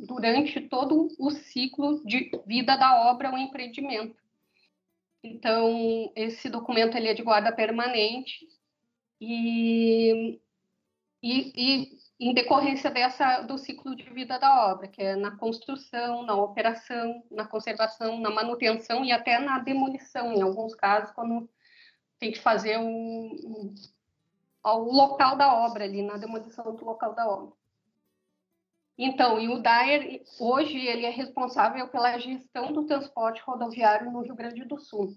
durante 0.00 0.60
todo 0.62 1.08
o 1.18 1.30
ciclo 1.30 2.04
de 2.04 2.30
vida 2.46 2.76
da 2.76 3.10
obra 3.10 3.30
ou 3.30 3.38
empreendimento. 3.38 4.16
Então, 5.22 6.12
esse 6.16 6.48
documento 6.50 6.96
ele 6.96 7.08
é 7.08 7.14
de 7.14 7.22
guarda 7.22 7.52
permanente 7.52 8.48
e, 9.20 10.40
e, 11.22 11.52
e, 11.54 11.98
em 12.18 12.34
decorrência 12.34 12.90
dessa 12.90 13.42
do 13.42 13.56
ciclo 13.56 13.94
de 13.94 14.10
vida 14.10 14.36
da 14.38 14.72
obra, 14.72 14.88
que 14.88 15.00
é 15.00 15.14
na 15.14 15.36
construção, 15.36 16.24
na 16.24 16.34
operação, 16.34 17.22
na 17.30 17.46
conservação, 17.46 18.18
na 18.18 18.30
manutenção 18.30 19.04
e 19.04 19.12
até 19.12 19.38
na 19.38 19.60
demolição, 19.60 20.32
em 20.32 20.42
alguns 20.42 20.74
casos, 20.74 21.12
quando 21.12 21.48
tem 22.18 22.32
que 22.32 22.40
fazer 22.40 22.78
um, 22.78 23.74
o 24.64 24.92
local 24.92 25.36
da 25.36 25.54
obra 25.54 25.84
ali, 25.84 26.02
na 26.02 26.16
demolição 26.16 26.74
do 26.74 26.84
local 26.84 27.14
da 27.14 27.28
obra. 27.28 27.61
Então, 28.96 29.40
e 29.40 29.48
o 29.48 29.60
Dyer, 29.60 30.22
hoje, 30.38 30.78
ele 30.78 31.06
é 31.06 31.10
responsável 31.10 31.88
pela 31.88 32.18
gestão 32.18 32.72
do 32.72 32.84
transporte 32.84 33.40
rodoviário 33.42 34.10
no 34.10 34.20
Rio 34.20 34.34
Grande 34.34 34.64
do 34.64 34.78
Sul. 34.78 35.16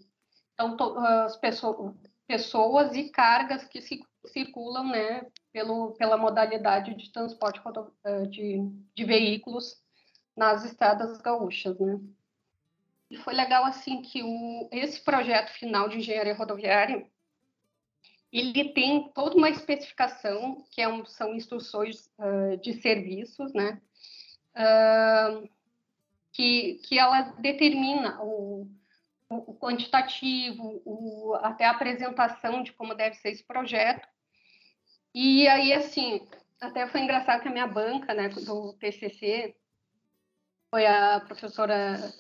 Então, 0.53 0.98
as 0.98 1.36
pessoas, 1.38 1.94
pessoas 2.25 2.96
e 2.96 3.10
cargas 3.10 3.65
que 3.67 3.82
se, 3.82 4.01
circulam, 4.27 4.88
né, 4.88 5.27
pelo, 5.51 5.91
pela 5.94 6.17
modalidade 6.17 6.96
de 6.96 7.12
transporte 7.12 7.62
eh, 8.05 8.25
de, 8.27 8.60
de 8.96 9.03
veículos 9.03 9.84
nas 10.36 10.63
estradas 10.65 11.17
gaúchas, 11.22 11.77
né. 11.79 12.00
E 13.10 13.17
foi 13.17 13.34
legal, 13.34 13.65
assim, 13.65 14.01
que 14.01 14.24
o, 14.24 14.67
esse 14.72 15.00
projeto 15.01 15.50
final 15.51 15.88
de 15.88 15.98
engenharia 15.98 16.34
rodoviária, 16.34 17.05
ele 18.39 18.70
tem 18.70 19.10
toda 19.13 19.36
uma 19.36 19.50
especificação, 19.50 20.63
que 20.70 20.82
é 20.82 20.88
um, 20.88 21.06
são 21.06 21.34
instruções 21.34 22.10
uh, 22.20 22.58
de 22.58 22.74
serviços, 22.82 23.54
né? 23.54 23.82
Uh, 24.56 25.50
que, 26.34 26.75
que 26.84 27.00
ela 27.00 27.22
determina 27.39 28.22
o, 28.22 28.68
o 29.30 29.56
quantitativo, 29.56 30.82
o, 30.84 31.34
até 31.36 31.65
a 31.65 31.72
apresentação 31.72 32.62
de 32.62 32.74
como 32.74 32.94
deve 32.94 33.15
ser 33.15 33.30
esse 33.30 33.44
projeto. 33.44 34.06
E 35.13 35.48
aí, 35.48 35.72
assim, 35.72 36.27
até 36.60 36.88
foi 36.88 37.01
engraçado 37.01 37.42
que 37.42 37.48
a 37.48 37.51
minha 37.51 37.68
banca, 37.68 38.13
né, 38.13 38.27
do 38.27 38.74
TCC, 38.74 39.56
foi 40.70 40.86
a 40.86 41.22
professora 41.22 42.13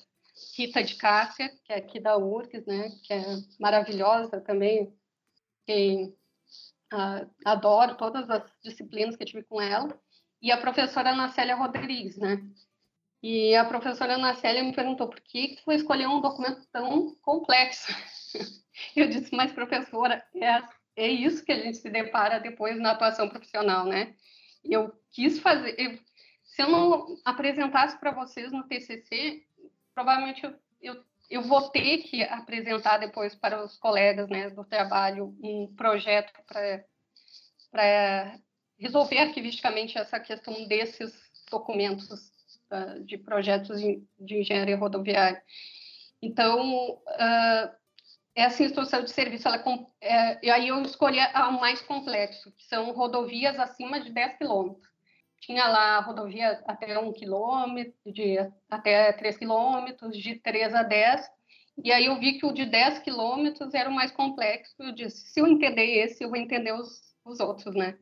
Rita 0.57 0.81
de 0.81 0.95
Cássia, 0.95 1.49
que 1.65 1.73
é 1.73 1.75
aqui 1.75 1.99
da 1.99 2.17
URGS, 2.17 2.65
né, 2.65 2.89
que 3.03 3.13
é 3.13 3.21
maravilhosa 3.59 4.39
também, 4.39 4.93
que 5.65 6.13
uh, 6.93 7.29
adoro 7.43 7.95
todas 7.95 8.29
as 8.29 8.43
disciplinas 8.63 9.15
que 9.15 9.23
eu 9.23 9.27
tive 9.27 9.43
com 9.43 9.61
ela, 9.61 9.99
e 10.41 10.51
a 10.51 10.57
professora 10.57 11.11
Ana 11.11 11.29
Célia 11.29 11.55
Rodrigues, 11.55 12.17
né? 12.17 12.41
E 13.23 13.55
a 13.55 13.65
professora 13.65 14.13
Ana 14.13 14.35
Célia 14.35 14.63
me 14.63 14.73
perguntou 14.73 15.09
por 15.09 15.19
que 15.21 15.57
você 15.65 15.77
escolheu 15.77 16.09
um 16.09 16.21
documento 16.21 16.63
tão 16.71 17.15
complexo. 17.15 17.91
Eu 18.95 19.07
disse, 19.07 19.33
mas 19.33 19.53
professora, 19.53 20.23
é, 20.35 20.61
é 20.95 21.07
isso 21.07 21.43
que 21.43 21.51
a 21.51 21.59
gente 21.59 21.77
se 21.77 21.89
depara 21.89 22.39
depois 22.39 22.77
na 22.79 22.91
atuação 22.91 23.29
profissional, 23.29 23.85
né? 23.85 24.15
Eu 24.63 24.93
quis 25.11 25.39
fazer, 25.39 25.75
eu, 25.79 25.97
se 26.43 26.61
eu 26.61 26.69
não 26.69 27.17
apresentasse 27.23 27.97
para 27.99 28.11
vocês 28.11 28.51
no 28.51 28.67
TCC, 28.67 29.43
provavelmente 29.93 30.43
eu, 30.43 30.53
eu 30.81 31.03
eu 31.29 31.41
vou 31.41 31.69
ter 31.69 31.99
que 31.99 32.23
apresentar 32.23 32.97
depois 32.97 33.35
para 33.35 33.63
os 33.63 33.77
colegas 33.77 34.29
né, 34.29 34.49
do 34.49 34.63
trabalho 34.63 35.35
um 35.41 35.73
projeto 35.75 36.31
para 37.71 38.39
resolver 38.77 39.17
arquivisticamente 39.17 39.97
essa 39.97 40.19
questão 40.19 40.67
desses 40.67 41.13
documentos 41.49 42.31
uh, 42.71 43.03
de 43.03 43.17
projetos 43.17 43.79
de, 43.79 44.03
engenharia 44.19 44.77
rodoviária. 44.77 45.41
Então, 46.21 46.91
uh, 46.91 47.75
essa 48.35 48.63
instrução 48.63 49.03
de 49.03 49.11
serviço, 49.11 49.47
ela, 49.47 49.63
é, 50.01 50.51
aí 50.51 50.67
eu 50.67 50.81
escolhi 50.81 51.19
o 51.19 51.51
mais 51.51 51.81
complexo, 51.81 52.51
que 52.51 52.65
são 52.65 52.91
rodovias 52.91 53.57
acima 53.59 53.99
de 53.99 54.11
10 54.11 54.37
quilômetros 54.37 54.94
tinha 55.45 55.67
lá 55.67 55.99
rodovia 55.99 56.63
até 56.65 56.97
um 56.97 57.13
quilômetro, 57.13 57.93
de 58.11 58.37
até 58.67 59.13
três 59.13 59.37
quilômetros, 59.37 60.17
de 60.17 60.39
3 60.39 60.73
a 60.73 60.81
10. 60.81 61.29
E 61.83 61.91
aí 61.91 62.07
eu 62.07 62.17
vi 62.19 62.39
que 62.39 62.45
o 62.45 62.51
de 62.51 62.65
10 62.65 62.99
quilômetros 62.99 63.73
era 63.75 63.87
o 63.89 63.93
mais 63.93 64.11
complexo. 64.11 64.73
Eu 64.79 64.91
disse, 64.91 65.27
se 65.27 65.39
eu 65.39 65.45
entender 65.45 65.85
esse, 65.85 66.23
eu 66.23 66.29
vou 66.29 66.37
entender 66.37 66.73
os, 66.73 67.15
os 67.23 67.39
outros, 67.39 67.75
né? 67.75 67.95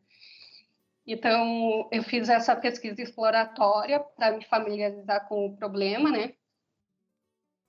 Então, 1.05 1.89
eu 1.91 2.01
fiz 2.01 2.29
essa 2.29 2.55
pesquisa 2.55 3.01
exploratória 3.01 3.99
para 3.99 4.37
me 4.37 4.45
familiarizar 4.45 5.27
com 5.27 5.47
o 5.47 5.57
problema, 5.57 6.09
né? 6.09 6.33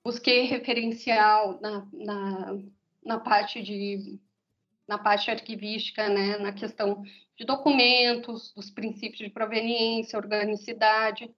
Busquei 0.05 0.43
referencial 0.43 1.59
na, 1.59 1.85
na, 1.91 2.57
na 3.03 3.19
parte 3.19 3.61
de 3.61 4.21
na 4.87 4.99
parte 4.99 5.31
arquivística, 5.31 6.07
né, 6.09 6.37
na 6.37 6.51
questão 6.53 7.01
de 7.37 7.45
documentos, 7.45 8.53
dos 8.53 8.69
princípios 8.69 9.19
de 9.19 9.29
proveniência, 9.29 10.17
organicidade. 10.17 11.33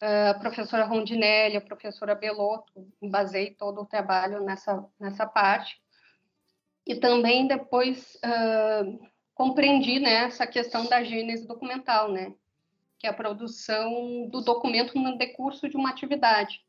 A 0.00 0.34
professora 0.34 0.84
Rondinelli, 0.84 1.56
a 1.56 1.60
professora 1.60 2.14
Belotto, 2.14 2.86
basei 3.02 3.54
todo 3.54 3.80
o 3.80 3.86
trabalho 3.86 4.42
nessa, 4.42 4.84
nessa 5.00 5.26
parte. 5.26 5.80
E 6.86 6.94
também 6.94 7.48
depois 7.48 8.16
uh, 8.16 9.08
compreendi 9.34 9.98
né, 9.98 10.24
essa 10.24 10.46
questão 10.46 10.86
da 10.86 11.02
gênese 11.02 11.46
documental, 11.46 12.12
né, 12.12 12.32
que 12.98 13.06
é 13.06 13.10
a 13.10 13.14
produção 13.14 14.28
do 14.28 14.40
documento 14.40 14.98
no 14.98 15.18
decurso 15.18 15.68
de 15.68 15.76
uma 15.76 15.90
atividade. 15.90 16.64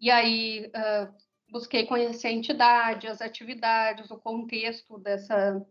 E 0.00 0.10
aí 0.10 0.66
uh, 0.66 1.14
busquei 1.48 1.86
conhecer 1.86 2.28
a 2.28 2.32
entidade, 2.32 3.08
as 3.08 3.22
atividades, 3.22 4.10
o 4.10 4.18
contexto 4.18 4.98
dessa, 4.98 5.64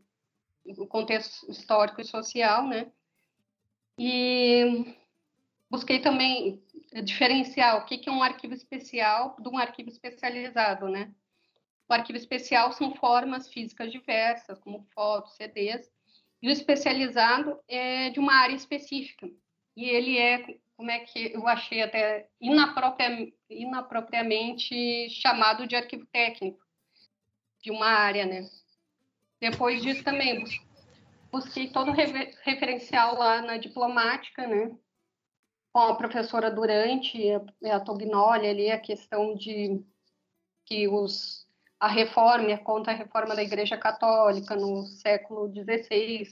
o 0.78 0.88
contexto 0.88 1.50
histórico 1.50 2.02
e 2.02 2.06
social, 2.06 2.68
né? 2.68 2.92
E 3.98 4.96
busquei 5.70 6.00
também 6.00 6.64
diferenciar 7.04 7.78
o 7.78 7.86
que 7.86 8.08
é 8.08 8.12
um 8.12 8.24
arquivo 8.24 8.54
especial 8.54 9.36
de 9.40 9.50
um 9.50 9.58
arquivo 9.58 9.90
especializado, 9.90 10.88
né? 10.90 11.14
O 11.88 11.94
arquivo 11.94 12.18
especial 12.18 12.72
são 12.72 12.96
formas 12.96 13.48
físicas 13.48 13.92
diversas, 13.92 14.60
como 14.60 14.88
fotos, 14.94 15.36
CDs, 15.36 15.90
e 16.42 16.48
o 16.48 16.52
especializado 16.52 17.60
é 17.68 18.10
de 18.10 18.20
uma 18.20 18.34
área 18.34 18.56
específica. 18.56 19.30
E 19.76 19.86
ele 19.86 20.18
é 20.18 20.58
como 20.76 20.92
é 20.92 21.00
que 21.00 21.34
eu 21.34 21.48
achei 21.48 21.82
até 21.82 22.28
inapropria, 22.40 23.32
inapropriamente 23.50 25.10
chamado 25.10 25.68
de 25.68 25.76
arquivo 25.76 26.06
técnico 26.08 26.60
de 27.62 27.72
uma 27.72 27.88
área, 27.88 28.26
né? 28.26 28.48
Depois 29.40 29.82
disso 29.82 30.04
também 30.04 30.44
busquei 31.32 31.70
todo 31.70 31.92
o 31.92 31.94
referencial 31.94 33.18
lá 33.18 33.42
na 33.42 33.58
diplomática, 33.58 34.48
né? 34.48 34.76
Com 35.74 35.80
a 35.80 35.96
professora 35.96 36.50
Durante, 36.50 37.18
a, 37.32 37.76
a 37.76 37.80
Tognoli 37.80 38.48
ali, 38.48 38.72
a 38.72 38.80
questão 38.80 39.36
de 39.36 39.84
que 40.66 40.88
os 40.88 41.46
a 41.80 41.88
reforma, 41.88 42.54
a 42.54 42.58
contra-reforma 42.58 43.36
da 43.36 43.44
Igreja 43.44 43.78
Católica 43.78 44.56
no 44.56 44.84
século 44.84 45.52
XVI, 45.54 46.26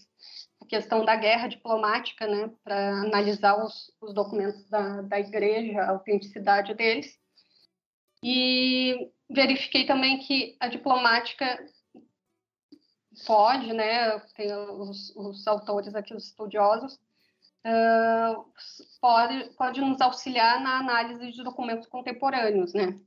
a 0.62 0.66
questão 0.66 1.04
da 1.04 1.16
guerra 1.16 1.48
diplomática, 1.48 2.26
né, 2.26 2.50
para 2.64 3.02
analisar 3.02 3.64
os, 3.64 3.92
os 4.02 4.14
documentos 4.14 4.68
da, 4.70 5.02
da 5.02 5.20
igreja, 5.20 5.82
a 5.82 5.92
autenticidade 5.92 6.74
deles. 6.74 7.20
E 8.24 9.12
verifiquei 9.30 9.86
também 9.86 10.20
que 10.20 10.56
a 10.60 10.68
diplomática 10.68 11.46
pode, 13.26 13.74
né, 13.74 14.20
tem 14.36 14.54
os, 14.54 15.16
os 15.16 15.48
autores 15.48 15.94
aqui, 15.96 16.14
os 16.14 16.26
estudiosos, 16.26 16.96
uh, 17.66 18.46
pode, 19.00 19.50
pode 19.56 19.82
nos 19.82 20.02
auxiliar 20.02 20.62
na 20.62 20.78
análise 20.80 21.32
de 21.32 21.44
documentos 21.44 21.88
contemporâneos, 21.88 22.74
né. 22.74 23.00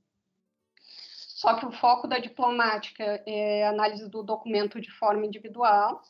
Só 1.37 1.55
que 1.55 1.67
o 1.67 1.73
foco 1.73 2.09
da 2.09 2.19
diplomática 2.19 3.23
é 3.27 3.67
análise 3.67 4.09
do 4.09 4.23
documento 4.23 4.81
de 4.81 4.91
forma 4.91 5.27
individual, 5.27 6.03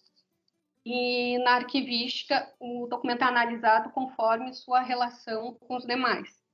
e 0.84 1.36
na 1.38 1.56
arquivística 1.56 2.48
o 2.60 2.86
documento 2.86 3.22
é 3.22 3.24
analisado 3.24 3.90
conforme 3.90 4.54
sua 4.54 4.80
relação 4.80 5.54
com 5.54 5.76
os 5.76 5.84
demais. 5.84 6.45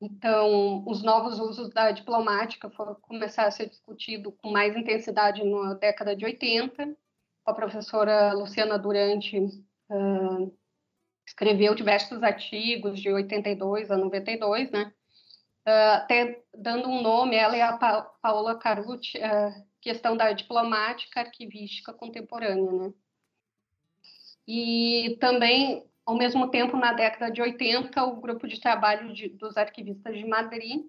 Então, 0.00 0.84
os 0.86 1.02
novos 1.02 1.40
usos 1.40 1.70
da 1.70 1.90
diplomática 1.90 2.70
foram 2.70 2.94
começar 2.96 3.46
a 3.46 3.50
ser 3.50 3.68
discutido 3.68 4.30
com 4.30 4.50
mais 4.50 4.76
intensidade 4.76 5.42
na 5.42 5.74
década 5.74 6.14
de 6.14 6.24
80. 6.24 6.96
A 7.44 7.52
professora 7.52 8.32
Luciana 8.32 8.78
Durante 8.78 9.38
uh, 9.38 10.56
escreveu 11.26 11.74
diversos 11.74 12.22
artigos 12.22 13.00
de 13.00 13.10
82 13.10 13.90
a 13.90 13.96
92, 13.96 14.70
né? 14.70 14.92
Uh, 15.66 15.94
até 15.96 16.42
dando 16.56 16.88
um 16.88 17.02
nome, 17.02 17.34
ela 17.34 17.56
e 17.56 17.60
a 17.60 17.76
pa 17.76 18.02
Paola 18.22 18.56
Carucci, 18.56 19.18
uh, 19.18 19.66
questão 19.80 20.16
da 20.16 20.32
diplomática 20.32 21.20
arquivística 21.20 21.92
contemporânea, 21.92 22.70
né? 22.70 22.92
E 24.46 25.18
também, 25.20 25.84
ao 26.08 26.16
mesmo 26.16 26.50
tempo, 26.50 26.74
na 26.74 26.94
década 26.94 27.30
de 27.30 27.42
80, 27.42 28.02
o 28.02 28.18
grupo 28.18 28.48
de 28.48 28.58
trabalho 28.58 29.12
de, 29.12 29.28
dos 29.28 29.58
arquivistas 29.58 30.16
de 30.16 30.26
Madrid 30.26 30.86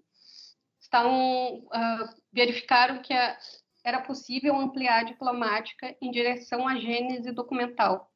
estavam, 0.79 1.57
uh, 1.57 2.21
verificaram 2.31 3.01
que 3.01 3.11
a, 3.11 3.37
era 3.83 3.99
possível 3.99 4.55
ampliar 4.55 5.01
a 5.01 5.03
diplomática 5.03 5.93
em 6.01 6.09
direção 6.09 6.65
à 6.65 6.77
gênese 6.77 7.33
documental. 7.33 8.09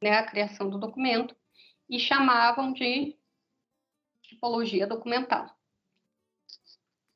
né, 0.00 0.18
a 0.18 0.24
criação 0.24 0.70
do 0.70 0.78
documento, 0.78 1.34
e 1.88 1.98
chamavam 1.98 2.72
de 2.72 3.18
tipologia 4.22 4.86
documental. 4.86 5.50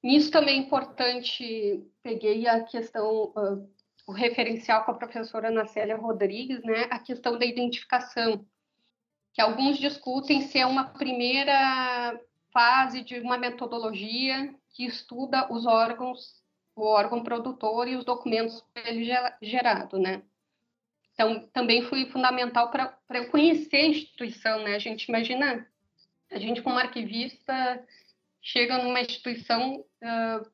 Nisso 0.03 0.33
também 0.33 0.59
é 0.59 0.63
importante, 0.63 1.89
peguei 2.03 2.49
a 2.49 2.65
questão, 2.65 3.33
uh, 3.37 3.73
o 4.09 4.13
referencial 4.13 4.85
com 4.85 4.91
a 4.91 4.99
professora 4.99 5.51
Ana 5.51 5.67
Célia 5.67 5.97
Rodrigues, 5.97 6.65
né, 6.65 6.89
a 6.91 6.99
questão 6.99 7.39
da 7.39 7.47
identificação, 7.47 8.45
que 9.35 9.43
alguns 9.43 9.79
discutem 9.79 10.43
se 10.43 10.59
é 10.61 10.65
uma 10.65 10.85
primeira 10.85 12.19
fase 12.53 13.03
de 13.03 13.19
uma 13.19 13.37
metodologia 13.37 14.55
que 14.71 14.87
estuda 14.87 15.53
os 15.53 15.67
órgãos, 15.67 16.41
o 16.77 16.83
órgão 16.83 17.25
produtor 17.25 17.89
e 17.89 17.97
os 17.97 18.05
documentos 18.05 18.65
gerado, 19.43 19.99
né? 19.99 20.23
Então, 21.13 21.49
também 21.53 21.83
foi 21.83 22.07
fundamental 22.07 22.71
para 22.71 22.99
eu 23.13 23.29
conhecer 23.31 23.77
a 23.77 23.89
instituição, 23.89 24.63
né? 24.63 24.77
A 24.77 24.79
gente 24.79 25.05
imagina, 25.05 25.69
a 26.31 26.39
gente 26.39 26.63
como 26.63 26.79
arquivista 26.79 27.85
chega 28.41 28.79
numa 28.79 29.01
instituição 29.01 29.81
uh, 29.81 30.51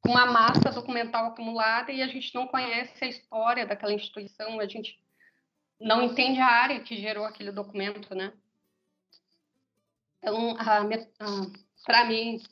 com 0.00 0.10
uma 0.10 0.26
massa 0.26 0.70
documental 0.70 1.26
acumulada 1.26 1.90
e 1.90 2.00
a 2.00 2.06
gente 2.06 2.32
não 2.34 2.46
conhece 2.46 3.04
a 3.04 3.08
história 3.08 3.66
daquela 3.66 3.92
instituição, 3.92 4.60
a 4.60 4.66
gente 4.66 5.00
não 5.80 6.02
entende 6.02 6.40
a 6.40 6.46
área 6.46 6.80
que 6.80 6.96
gerou 6.96 7.24
aquele 7.24 7.50
documento, 7.50 8.14
né? 8.14 8.32
Então, 10.18 10.56
para 11.84 12.04
mim, 12.04 12.42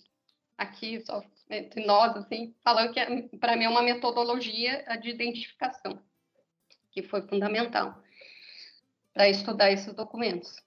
aqui, 0.59 1.01
só 1.05 1.23
entre 1.51 1.85
nós, 1.85 2.17
assim, 2.17 2.55
falando 2.63 2.93
que 2.93 3.37
para 3.39 3.57
mim 3.57 3.65
é 3.65 3.69
uma 3.69 3.83
metodologia 3.83 4.85
de 5.01 5.11
identificação 5.11 5.99
que 6.91 7.03
foi 7.03 7.23
fundamental 7.23 8.03
para 9.13 9.29
estudar 9.29 9.71
esses 9.71 9.93
documentos. 9.95 10.63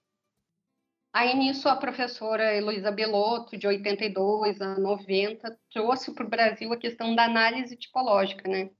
Aí, 1.12 1.34
nisso, 1.34 1.68
a 1.68 1.76
professora 1.76 2.54
Heloísa 2.54 2.90
Belotto, 2.90 3.56
de 3.56 3.66
82 3.66 4.60
a 4.60 4.78
90, 4.78 5.58
trouxe 5.72 6.12
para 6.12 6.26
o 6.26 6.28
Brasil 6.28 6.72
a 6.72 6.76
questão 6.76 7.14
da 7.14 7.24
análise 7.24 7.76
tipológica, 7.76 8.48
né? 8.48 8.70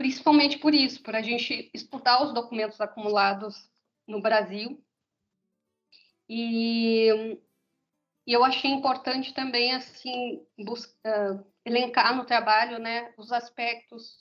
Principalmente 0.00 0.56
por 0.56 0.74
isso, 0.74 1.02
por 1.02 1.14
a 1.14 1.20
gente 1.20 1.70
estudar 1.74 2.24
os 2.24 2.32
documentos 2.32 2.80
acumulados 2.80 3.70
no 4.08 4.18
Brasil. 4.18 4.82
E, 6.26 7.10
e 8.26 8.32
eu 8.32 8.42
achei 8.42 8.70
importante 8.70 9.34
também, 9.34 9.74
assim, 9.74 10.42
buscar, 10.58 11.44
elencar 11.66 12.16
no 12.16 12.24
trabalho, 12.24 12.78
né, 12.78 13.12
os 13.18 13.30
aspectos 13.30 14.16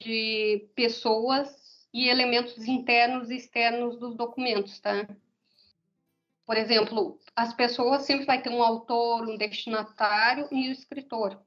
de 0.00 0.68
pessoas 0.74 1.86
e 1.94 2.08
elementos 2.08 2.66
internos 2.66 3.30
e 3.30 3.36
externos 3.36 4.00
dos 4.00 4.16
documentos, 4.16 4.80
tá? 4.80 5.06
Por 6.44 6.56
exemplo, 6.56 7.20
as 7.36 7.54
pessoas 7.54 8.02
sempre 8.02 8.26
vai 8.26 8.42
ter 8.42 8.50
um 8.50 8.64
autor, 8.64 9.28
um 9.28 9.36
destinatário 9.36 10.48
e 10.50 10.66
o 10.66 10.70
um 10.70 10.72
escritor. 10.72 11.40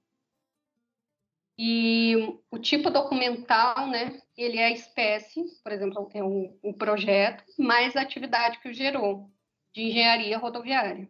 E 1.58 2.40
o 2.50 2.58
tipo 2.58 2.90
documental, 2.90 3.88
né, 3.88 4.20
ele 4.36 4.58
é 4.58 4.66
a 4.66 4.72
espécie, 4.72 5.44
por 5.64 5.72
exemplo, 5.72 6.10
é 6.14 6.24
um, 6.24 6.58
um 6.64 6.74
projeto, 6.74 7.44
mais 7.58 7.96
a 7.96 8.02
atividade 8.02 8.60
que 8.60 8.70
o 8.70 8.74
gerou, 8.74 9.30
de 9.74 9.84
engenharia 9.84 10.38
rodoviária. 10.38 11.10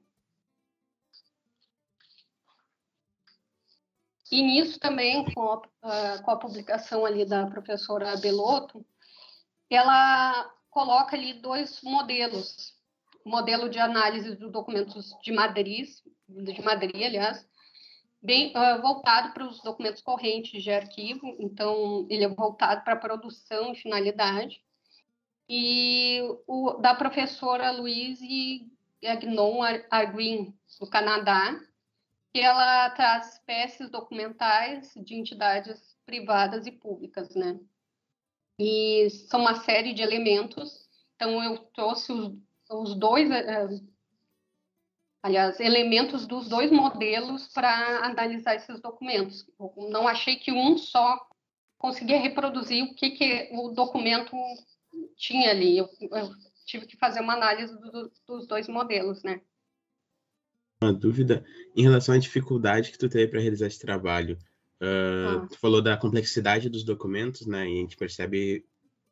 E 4.32 4.42
nisso 4.42 4.80
também, 4.80 5.26
com 5.34 5.62
a, 5.84 6.20
com 6.20 6.32
a 6.32 6.40
publicação 6.40 7.06
ali 7.06 7.26
da 7.26 7.48
professora 7.48 8.16
Belotto, 8.16 8.86
ela 9.70 10.50
coloca 10.70 11.18
ali 11.18 11.34
dois 11.34 11.82
modelos. 11.82 12.74
O 13.26 13.30
modelo 13.30 13.70
de 13.70 13.78
análise 13.78 14.36
dos 14.36 14.52
documentos 14.52 15.14
de 15.22 15.32
Madrid, 15.32 15.88
de 16.28 16.62
Madrid, 16.62 16.96
aliás, 16.96 17.46
bem 18.22 18.54
uh, 18.56 18.82
voltado 18.82 19.34
para 19.34 19.48
os 19.48 19.62
documentos 19.62 20.02
correntes 20.02 20.62
de 20.62 20.72
arquivo, 20.72 21.36
então 21.40 22.06
ele 22.10 22.24
é 22.24 22.30
voltado 22.30 22.84
para 22.84 22.96
produção 22.96 23.74
e 23.74 23.78
finalidade. 23.78 24.64
E 25.50 26.22
o 26.48 26.74
da 26.74 26.96
professora 26.96 27.72
Louise 27.72 28.66
Gagnon 29.02 29.62
Arguin, 29.90 30.54
do 30.80 30.90
Canadá, 30.90 31.60
que 32.34 32.40
ela 32.40 32.90
traz 32.92 33.34
espécies 33.34 33.90
documentais 33.90 34.94
de 34.96 35.16
entidades 35.16 35.98
privadas 36.06 36.66
e 36.66 36.72
públicas, 36.72 37.36
né? 37.36 37.60
E 38.58 39.10
são 39.28 39.42
uma 39.42 39.56
série 39.56 39.94
de 39.94 40.02
elementos. 40.02 40.88
Então, 41.16 41.44
eu 41.44 41.58
trouxe 41.74 42.12
os, 42.12 42.32
os 42.70 42.96
dois, 42.96 43.30
eh, 43.30 43.68
aliás, 45.24 45.60
elementos 45.60 46.26
dos 46.26 46.48
dois 46.48 46.72
modelos 46.72 47.48
para 47.48 48.06
analisar 48.06 48.56
esses 48.56 48.82
documentos. 48.82 49.46
Eu 49.60 49.90
não 49.90 50.08
achei 50.08 50.36
que 50.36 50.52
um 50.52 50.78
só 50.78 51.20
conseguia 51.78 52.20
reproduzir 52.20 52.84
o 52.84 52.96
que, 52.96 53.12
que 53.12 53.50
o 53.54 53.70
documento 53.70 54.36
tinha 55.16 55.52
ali. 55.52 55.78
Eu, 55.78 55.90
eu 56.02 56.30
tive 56.66 56.86
que 56.86 56.98
fazer 56.98 57.22
uma 57.22 57.34
análise 57.34 57.74
do, 57.80 58.12
dos 58.28 58.48
dois 58.48 58.68
modelos, 58.68 59.24
né? 59.24 59.42
uma 60.82 60.92
dúvida 60.92 61.46
em 61.76 61.84
relação 61.84 62.16
à 62.16 62.18
dificuldade 62.18 62.92
que 62.92 62.98
tu 62.98 63.08
teve 63.08 63.28
para 63.28 63.40
realizar 63.40 63.68
esse 63.68 63.80
trabalho. 63.80 64.38
Uh, 64.82 65.44
ah. 65.44 65.48
Tu 65.48 65.60
falou 65.60 65.82
da 65.82 65.96
complexidade 65.96 66.70
dos 66.70 66.84
documentos, 66.84 67.46
né? 67.46 67.70
E 67.70 67.78
a 67.78 67.82
gente 67.82 67.96
percebe 67.96 68.66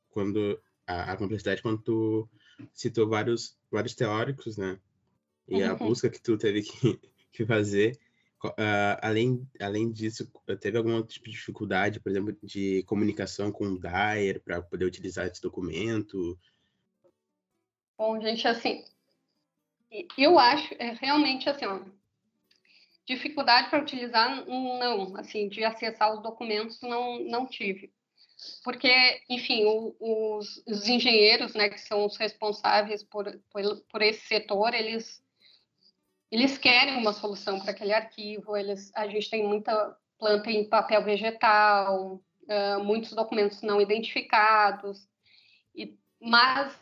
quando 0.09 0.59
a, 0.87 1.13
a 1.13 1.17
complexidade 1.17 1.61
quando 1.61 1.79
tu 1.79 2.27
citou 2.73 3.07
vários 3.07 3.55
vários 3.71 3.93
teóricos, 3.93 4.57
né? 4.57 4.79
E 5.49 5.63
uhum. 5.63 5.71
a 5.71 5.75
busca 5.75 6.09
que 6.09 6.21
tu 6.21 6.37
teve 6.37 6.61
que, 6.61 6.99
que 7.31 7.45
fazer. 7.45 7.99
Uh, 8.43 8.95
além, 9.01 9.45
além 9.59 9.91
disso, 9.91 10.31
teve 10.61 10.77
algum 10.77 10.95
outro 10.95 11.13
tipo 11.13 11.25
de 11.25 11.31
dificuldade, 11.31 11.99
por 11.99 12.09
exemplo, 12.09 12.37
de 12.41 12.83
comunicação 12.83 13.51
com 13.51 13.65
o 13.65 13.79
Dyer 13.79 14.41
para 14.41 14.61
poder 14.61 14.85
utilizar 14.85 15.27
esse 15.27 15.41
documento? 15.41 16.39
Bom, 17.97 18.21
gente, 18.21 18.47
assim, 18.47 18.85
eu 20.17 20.39
acho 20.39 20.73
é, 20.79 20.93
realmente 21.01 21.49
assim, 21.49 21.65
ó, 21.65 21.81
dificuldade 23.05 23.69
para 23.69 23.81
utilizar, 23.81 24.45
não, 24.45 25.17
assim, 25.17 25.49
de 25.49 25.63
acessar 25.63 26.13
os 26.13 26.21
documentos, 26.21 26.79
não, 26.81 27.19
não 27.19 27.45
tive. 27.45 27.91
Porque, 28.63 29.21
enfim, 29.27 29.65
o, 29.65 29.95
os, 29.99 30.63
os, 30.65 30.87
engenheiros, 30.87 31.53
né, 31.55 31.69
que 31.69 31.79
são 31.79 32.05
os 32.05 32.15
responsáveis 32.15 33.03
por, 33.03 33.25
por, 33.51 33.63
por 33.91 34.01
esse 34.01 34.25
setor, 34.27 34.73
eles, 34.73 35.21
eles 36.31 36.57
querem 36.57 36.97
uma 36.97 37.13
solução 37.13 37.59
para 37.59 37.71
aquele 37.71 37.93
arquivo, 37.93 38.55
eles, 38.55 38.91
a 38.95 39.07
gente 39.07 39.29
tem 39.29 39.47
muita 39.47 39.97
planta 40.17 40.51
em 40.51 40.67
papel 40.67 41.03
vegetal, 41.03 42.21
uh, 42.43 42.83
muitos 42.83 43.13
documentos 43.13 43.61
não 43.61 43.81
identificados, 43.81 45.07
e, 45.73 45.97
mas 46.21 46.77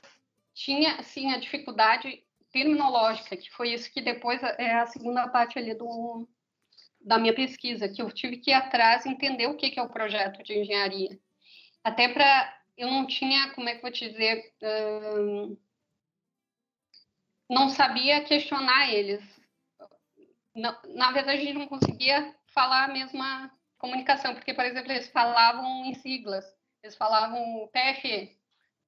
tinha, 0.53 0.95
assim, 0.95 1.31
a 1.31 1.37
dificuldade 1.37 2.23
terminológica, 2.51 3.37
que 3.37 3.51
foi 3.51 3.73
isso 3.73 3.91
que 3.91 4.01
depois 4.01 4.41
é 4.41 4.73
a 4.73 4.87
segunda 4.87 5.27
parte 5.27 5.59
ali 5.59 5.75
do, 5.75 6.27
da 6.99 7.17
minha 7.17 7.33
pesquisa, 7.33 7.87
que 7.87 8.01
eu 8.01 8.11
tive 8.11 8.37
que 8.37 8.51
ir 8.51 8.53
atrás 8.53 9.05
entender 9.05 9.47
o 9.47 9.55
que, 9.55 9.69
que 9.69 9.79
é 9.79 9.83
o 9.83 9.89
projeto 9.89 10.43
de 10.43 10.57
engenharia. 10.59 11.19
Até 11.83 12.09
para. 12.09 12.57
Eu 12.75 12.91
não 12.91 13.07
tinha, 13.07 13.51
como 13.53 13.67
é 13.69 13.71
que 13.71 13.77
eu 13.77 13.81
vou 13.83 13.91
te 13.91 14.09
dizer. 14.09 14.53
Não 17.49 17.69
sabia 17.69 18.23
questionar 18.23 18.93
eles. 18.93 19.36
Não, 20.57 20.75
na 20.95 21.11
verdade, 21.11 21.37
a 21.37 21.45
gente 21.45 21.59
não 21.59 21.67
conseguia 21.67 22.35
falar 22.47 22.85
a 22.85 22.87
mesma 22.87 23.51
comunicação, 23.77 24.33
porque, 24.33 24.55
por 24.55 24.65
exemplo, 24.65 24.91
eles 24.91 25.07
falavam 25.09 25.85
em 25.85 25.93
siglas. 25.93 26.43
Eles 26.81 26.95
falavam 26.95 27.69
PFE. 27.71 28.35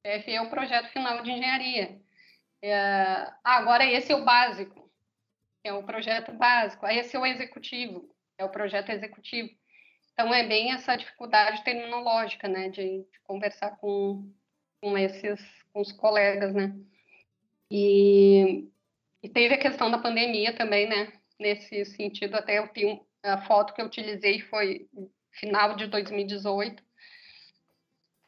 PFE 0.02 0.32
é 0.32 0.42
o 0.42 0.50
projeto 0.50 0.90
final 0.90 1.22
de 1.22 1.30
engenharia. 1.30 2.02
É, 2.64 3.32
agora, 3.44 3.86
esse 3.86 4.12
é 4.12 4.16
o 4.16 4.26
básico, 4.26 4.92
é 5.64 5.72
o 5.72 5.84
projeto 5.84 6.32
básico. 6.34 6.88
Esse 6.88 7.16
é 7.16 7.20
o 7.20 7.26
executivo, 7.26 8.10
é 8.36 8.44
o 8.44 8.50
projeto 8.50 8.90
executivo. 8.90 9.52
Então, 10.14 10.34
é 10.34 10.48
bem 10.48 10.72
essa 10.72 10.96
dificuldade 10.96 11.64
terminológica, 11.64 12.48
né, 12.48 12.70
de, 12.70 13.04
de 13.04 13.20
conversar 13.24 13.78
com, 13.78 14.28
com 14.82 14.98
esses, 14.98 15.40
com 15.72 15.82
os 15.82 15.92
colegas, 15.92 16.52
né. 16.56 16.76
E, 17.70 18.68
e 19.22 19.30
teve 19.30 19.54
a 19.54 19.60
questão 19.60 19.92
da 19.92 20.00
pandemia 20.00 20.52
também, 20.56 20.90
né, 20.90 21.19
nesse 21.40 21.86
sentido, 21.86 22.36
até 22.36 22.60
eu 22.60 22.68
tenho 22.68 23.06
a 23.24 23.42
foto 23.42 23.74
que 23.74 23.82
eu 23.82 23.86
utilizei 23.86 24.42
foi 24.42 24.90
final 25.32 25.76
de 25.76 25.88
2018, 25.88 26.84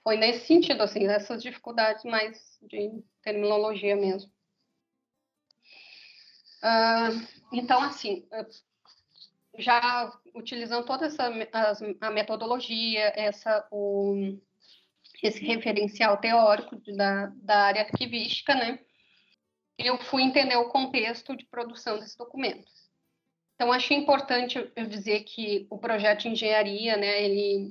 foi 0.03 0.17
nesse 0.17 0.47
sentido, 0.47 0.81
assim, 0.81 1.05
essas 1.07 1.43
dificuldades 1.43 2.03
mais 2.03 2.57
de 2.61 3.03
terminologia 3.21 3.95
mesmo. 3.95 4.31
Uh, 6.63 7.27
então, 7.51 7.81
assim, 7.81 8.27
já 9.57 10.11
utilizando 10.33 10.85
toda 10.85 11.07
essa 11.07 11.25
a 11.99 12.11
metodologia, 12.11 13.13
essa, 13.15 13.67
o, 13.71 14.37
esse 15.21 15.43
referencial 15.43 16.17
teórico 16.17 16.77
da, 16.95 17.27
da 17.35 17.57
área 17.65 17.81
arquivística, 17.81 18.55
né, 18.55 18.79
eu 19.77 19.97
fui 19.97 20.23
entender 20.23 20.55
o 20.55 20.69
contexto 20.69 21.35
de 21.35 21.45
produção 21.45 21.99
desses 21.99 22.15
documentos. 22.15 22.80
Então, 23.61 23.71
achei 23.71 23.95
importante 23.95 24.57
eu 24.75 24.87
dizer 24.87 25.19
que 25.19 25.67
o 25.69 25.77
projeto 25.77 26.21
de 26.21 26.29
engenharia, 26.29 26.97
né, 26.97 27.23
ele, 27.23 27.69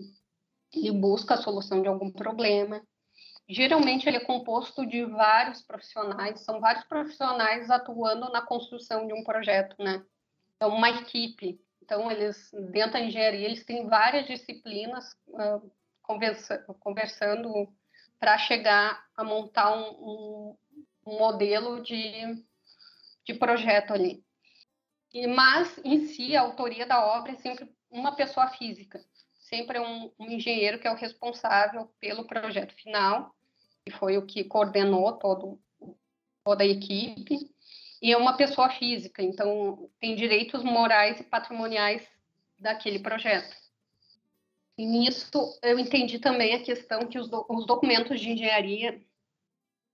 ele 0.72 0.92
busca 0.92 1.34
a 1.34 1.42
solução 1.42 1.82
de 1.82 1.88
algum 1.88 2.12
problema. 2.12 2.80
Geralmente, 3.48 4.08
ele 4.08 4.18
é 4.18 4.24
composto 4.24 4.86
de 4.86 5.04
vários 5.04 5.62
profissionais, 5.62 6.44
são 6.44 6.60
vários 6.60 6.84
profissionais 6.84 7.68
atuando 7.72 8.30
na 8.30 8.40
construção 8.40 9.04
de 9.04 9.12
um 9.12 9.24
projeto, 9.24 9.74
né? 9.82 10.00
Então, 10.54 10.68
uma 10.68 10.90
equipe. 10.90 11.60
Então, 11.82 12.08
eles, 12.08 12.52
dentro 12.70 12.92
da 12.92 13.00
engenharia, 13.00 13.46
eles 13.46 13.64
têm 13.64 13.88
várias 13.88 14.28
disciplinas 14.28 15.12
uh, 15.26 15.72
conversa, 16.02 16.64
conversando 16.78 17.50
para 18.20 18.38
chegar 18.38 19.04
a 19.16 19.24
montar 19.24 19.76
um, 19.76 19.90
um, 19.90 20.56
um 21.04 21.18
modelo 21.18 21.82
de, 21.82 22.44
de 23.24 23.34
projeto 23.34 23.92
ali. 23.92 24.22
Mas, 25.28 25.78
em 25.84 26.06
si, 26.06 26.36
a 26.36 26.42
autoria 26.42 26.86
da 26.86 27.04
obra 27.04 27.32
é 27.32 27.36
sempre 27.36 27.68
uma 27.90 28.14
pessoa 28.14 28.48
física. 28.48 29.04
Sempre 29.32 29.78
é 29.78 29.80
um, 29.80 30.12
um 30.18 30.30
engenheiro 30.30 30.78
que 30.78 30.86
é 30.86 30.92
o 30.92 30.96
responsável 30.96 31.90
pelo 31.98 32.26
projeto 32.26 32.74
final, 32.74 33.34
que 33.84 33.90
foi 33.90 34.16
o 34.16 34.26
que 34.26 34.44
coordenou 34.44 35.12
todo, 35.14 35.60
toda 36.44 36.62
a 36.62 36.66
equipe, 36.66 37.50
e 38.00 38.12
é 38.12 38.16
uma 38.16 38.36
pessoa 38.36 38.70
física, 38.70 39.22
então 39.22 39.90
tem 40.00 40.14
direitos 40.14 40.62
morais 40.62 41.20
e 41.20 41.24
patrimoniais 41.24 42.06
daquele 42.58 42.98
projeto. 42.98 43.54
E 44.78 44.86
nisso 44.86 45.58
eu 45.62 45.78
entendi 45.78 46.18
também 46.18 46.54
a 46.54 46.62
questão 46.62 47.06
que 47.06 47.18
os, 47.18 47.28
do, 47.28 47.44
os 47.50 47.66
documentos 47.66 48.18
de 48.20 48.30
engenharia 48.30 48.98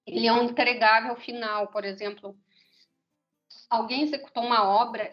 ele 0.06 0.26
é 0.26 0.32
um 0.32 0.44
entregável 0.44 1.16
final, 1.16 1.66
por 1.68 1.84
exemplo, 1.84 2.38
alguém 3.68 4.02
executou 4.02 4.44
uma 4.44 4.68
obra, 4.68 5.12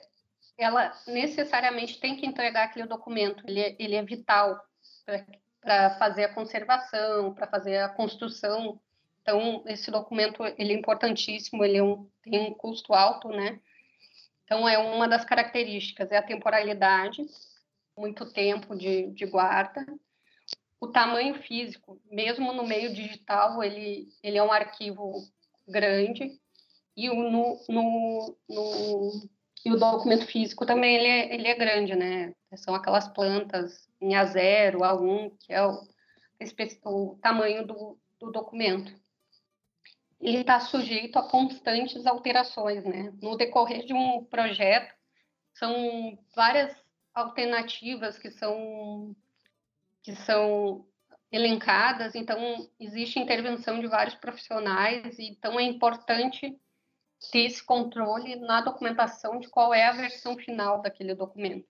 ela 0.58 0.92
necessariamente 1.08 2.00
tem 2.00 2.16
que 2.16 2.26
entregar 2.26 2.66
aquele 2.66 2.88
documento, 2.88 3.44
ele 3.48 3.60
é, 3.60 3.76
ele 3.80 3.96
é 3.96 4.04
vital 4.04 4.60
para 5.62 5.92
fazer 5.92 6.26
a 6.26 6.34
conservação, 6.34 7.34
para 7.34 7.48
fazer 7.48 7.78
a 7.78 7.90
construção. 7.90 8.80
Então, 9.22 9.64
esse 9.68 9.90
documento 9.90 10.44
ele 10.58 10.74
é 10.74 10.78
importantíssimo, 10.78 11.64
ele 11.64 11.78
é 11.78 11.84
um, 11.84 12.10
tem 12.22 12.40
um 12.40 12.54
custo 12.54 12.94
alto, 12.94 13.30
né? 13.30 13.60
Então, 14.44 14.68
é 14.68 14.78
uma 14.78 15.08
das 15.08 15.24
características, 15.24 16.12
é 16.12 16.18
a 16.18 16.24
temporalidade, 16.24 17.26
muito 17.98 18.32
tempo 18.32 18.76
de, 18.76 19.08
de 19.12 19.26
guarda, 19.26 19.86
o 20.84 20.88
tamanho 20.90 21.36
físico, 21.42 21.98
mesmo 22.12 22.52
no 22.52 22.68
meio 22.68 22.94
digital, 22.94 23.64
ele, 23.64 24.10
ele 24.22 24.38
é 24.38 24.44
um 24.44 24.52
arquivo 24.52 25.14
grande, 25.66 26.38
e 26.96 27.10
o, 27.10 27.16
no, 27.16 27.60
no, 27.70 28.38
no, 28.48 29.30
e 29.66 29.72
o 29.72 29.78
documento 29.78 30.26
físico 30.28 30.66
também 30.66 30.96
ele 30.96 31.08
é, 31.08 31.34
ele 31.34 31.48
é 31.48 31.56
grande, 31.56 31.96
né? 31.96 32.34
São 32.56 32.76
aquelas 32.76 33.08
plantas 33.08 33.90
em 34.00 34.10
A0, 34.10 34.78
A1, 34.78 35.32
que 35.40 35.54
é 35.54 35.66
o, 35.66 35.82
o 36.86 37.20
tamanho 37.22 37.66
do, 37.66 37.98
do 38.20 38.32
documento. 38.32 38.94
Ele 40.20 40.40
está 40.40 40.60
sujeito 40.60 41.18
a 41.18 41.28
constantes 41.28 42.06
alterações, 42.06 42.84
né? 42.84 43.14
No 43.22 43.36
decorrer 43.36 43.86
de 43.86 43.94
um 43.94 44.24
projeto, 44.26 44.94
são 45.54 46.18
várias 46.36 46.76
alternativas 47.14 48.18
que 48.18 48.32
são 48.32 49.16
que 50.02 50.14
são 50.18 50.86
elencadas, 51.32 52.14
então 52.14 52.70
existe 52.80 53.20
intervenção 53.20 53.80
de 53.80 53.88
vários 53.88 54.16
profissionais, 54.16 55.18
então 55.18 55.58
é 55.58 55.64
importante 55.64 56.56
ter 57.32 57.46
esse 57.46 57.64
controle 57.64 58.36
na 58.36 58.62
documentação 58.62 59.40
de 59.40 59.48
qual 59.50 59.74
é 59.74 59.86
a 59.86 59.94
versão 59.94 60.38
final 60.38 60.82
daquele 60.82 61.16
documento. 61.16 61.68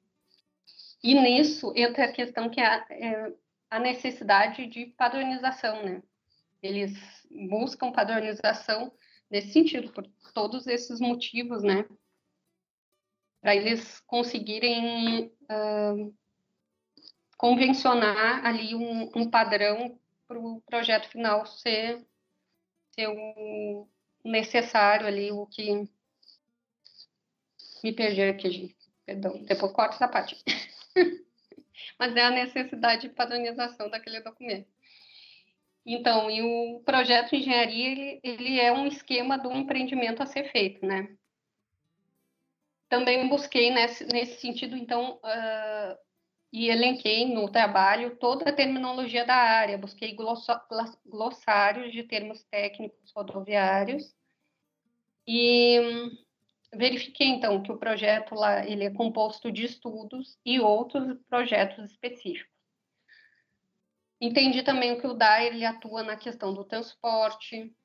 E 1.04 1.13
nisso 1.13 1.74
entra 1.76 2.06
a 2.06 2.12
questão 2.12 2.50
que 2.50 2.62
é, 2.62 2.86
é 2.89 3.34
a 3.70 3.80
necessidade 3.80 4.68
de 4.68 4.88
padronização, 4.88 5.84
né? 5.84 6.02
Eles 6.62 6.94
buscam 7.50 7.92
padronização 7.92 8.92
nesse 9.30 9.52
sentido, 9.52 9.92
por 9.92 10.08
todos 10.34 10.68
esses 10.68 11.00
motivos, 11.00 11.63
né? 11.63 11.86
Para 13.42 13.56
eles 13.56 14.00
conseguirem 14.02 15.26
uh, 15.26 16.16
convencionar 17.38 18.46
ali 18.46 18.74
um, 18.74 19.10
um 19.16 19.30
padrão 19.30 20.00
para 20.28 20.39
o 20.39 20.62
projeto 20.62 21.10
final 21.10 21.46
ser, 21.46 22.06
ser 22.96 23.08
o, 23.08 23.88
necessário 24.23 25.07
ali, 25.07 25.31
o 25.31 25.45
que. 25.47 25.88
Me 27.83 27.91
perdi 27.91 28.21
aqui, 28.21 28.49
gente. 28.49 28.75
Perdão, 29.05 29.43
depois 29.43 29.71
corta 29.73 29.95
essa 29.95 30.07
parte. 30.07 30.41
Mas 31.99 32.15
é 32.15 32.21
a 32.21 32.31
necessidade 32.31 33.03
de 33.03 33.13
padronização 33.13 33.89
daquele 33.89 34.21
documento. 34.21 34.71
Então, 35.86 36.31
e 36.31 36.41
o 36.41 36.81
projeto 36.86 37.31
de 37.31 37.38
engenharia, 37.38 37.91
ele, 37.91 38.19
ele 38.23 38.59
é 38.59 38.71
um 38.71 38.88
esquema 38.88 39.38
do 39.38 39.51
empreendimento 39.51 40.23
a 40.23 40.25
ser 40.25 40.49
feito, 40.49 40.86
né? 40.86 41.13
Também 42.88 43.27
busquei 43.27 43.71
nesse, 43.71 44.05
nesse 44.05 44.39
sentido, 44.39 44.77
então, 44.77 45.19
uh, 45.23 45.97
e 46.54 46.70
elenquei 46.70 47.26
no 47.26 47.50
trabalho 47.50 48.16
toda 48.18 48.52
a 48.52 48.54
terminologia 48.54 49.26
da 49.26 49.36
área, 49.36 49.76
busquei 49.76 50.16
glossários 51.04 51.92
de 51.92 52.04
termos 52.04 52.44
técnicos 52.44 53.12
rodoviários 53.12 54.13
e 55.28 56.12
verifiquei 56.72 57.26
então 57.26 57.63
que 57.63 57.72
o 57.72 57.78
projeto 57.78 58.36
lá 58.36 58.63
ele 58.68 58.84
é 58.84 58.92
composto 58.92 59.52
de 59.52 59.66
estudos 59.66 60.38
e 60.46 60.60
outros 60.60 61.18
projetos 61.28 61.89
específicos. 61.89 62.54
Entendi 64.22 64.62
também 64.62 65.02
que 65.02 65.08
o 65.08 65.16
DAI 65.16 65.48
ele 65.48 65.66
atua 65.66 66.04
na 66.04 66.16
questão 66.16 66.54
do 66.54 66.63
transporte, 66.63 67.76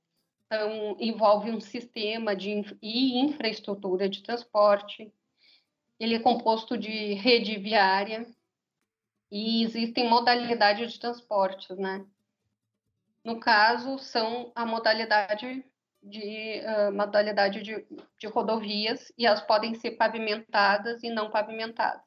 então 0.45 0.95
envolve 1.01 1.51
um 1.51 1.61
sistema 1.61 2.37
de 2.37 2.63
e 2.83 3.19
infraestrutura 3.19 4.11
de 4.11 4.23
transporte. 4.23 5.11
Ele 5.99 6.17
é 6.17 6.21
composto 6.21 6.77
de 6.77 7.15
rede 7.15 7.57
viária, 7.57 8.27
e 9.31 9.62
existem 9.62 10.09
modalidades 10.09 10.93
de 10.93 11.01
transportes, 11.01 11.77
né? 11.77 12.05
No 13.25 13.38
caso, 13.38 13.99
são 13.99 14.53
a 14.55 14.64
modalidade 14.64 15.64
de 16.03 16.61
uh, 16.61 16.93
modalidade 16.93 17.62
de, 17.62 17.87
de 18.19 18.27
rodovias 18.27 19.12
e 19.19 19.27
elas 19.27 19.43
podem 19.43 19.75
ser 19.75 19.93
pavimentadas 19.93 21.03
e 21.03 21.11
não 21.11 21.31
pavimentadas. 21.31 22.07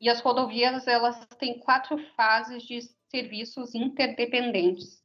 E 0.00 0.08
as 0.08 0.20
rodovias 0.20 0.86
elas 0.86 1.24
têm 1.38 1.58
quatro 1.58 1.98
fases 2.14 2.62
de 2.62 2.80
serviços 3.08 3.74
interdependentes, 3.74 5.02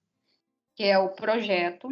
que 0.75 0.84
é 0.84 0.97
o 0.97 1.10
projeto, 1.10 1.88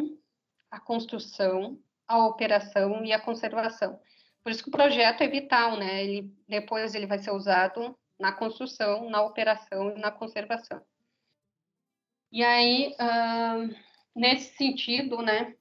a 0.70 0.80
construção, 0.80 1.78
a 2.06 2.26
operação 2.26 3.04
e 3.04 3.12
a 3.12 3.20
conservação. 3.20 4.00
Por 4.42 4.50
isso 4.50 4.62
que 4.62 4.70
o 4.70 4.72
projeto 4.72 5.22
é 5.22 5.28
vital, 5.28 5.76
né? 5.76 6.02
Ele 6.02 6.34
depois 6.48 6.94
ele 6.94 7.06
vai 7.06 7.18
ser 7.18 7.30
usado 7.30 7.96
na 8.18 8.32
construção, 8.32 9.08
na 9.08 9.22
operação 9.22 9.96
e 9.96 10.00
na 10.00 10.10
conservação. 10.10 10.82
E 12.30 12.42
aí, 12.42 12.94
uh, 13.00 13.74
nesse 14.14 14.56
sentido, 14.56 15.22
né, 15.22 15.54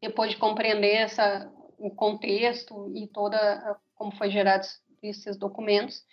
depois 0.00 0.30
de 0.30 0.36
compreender 0.36 0.96
essa, 0.96 1.52
o 1.78 1.90
contexto 1.90 2.92
e 2.94 3.08
toda 3.08 3.80
como 3.94 4.14
foi 4.16 4.30
gerado 4.30 4.66
esses 5.02 5.36
documentos, 5.36 6.04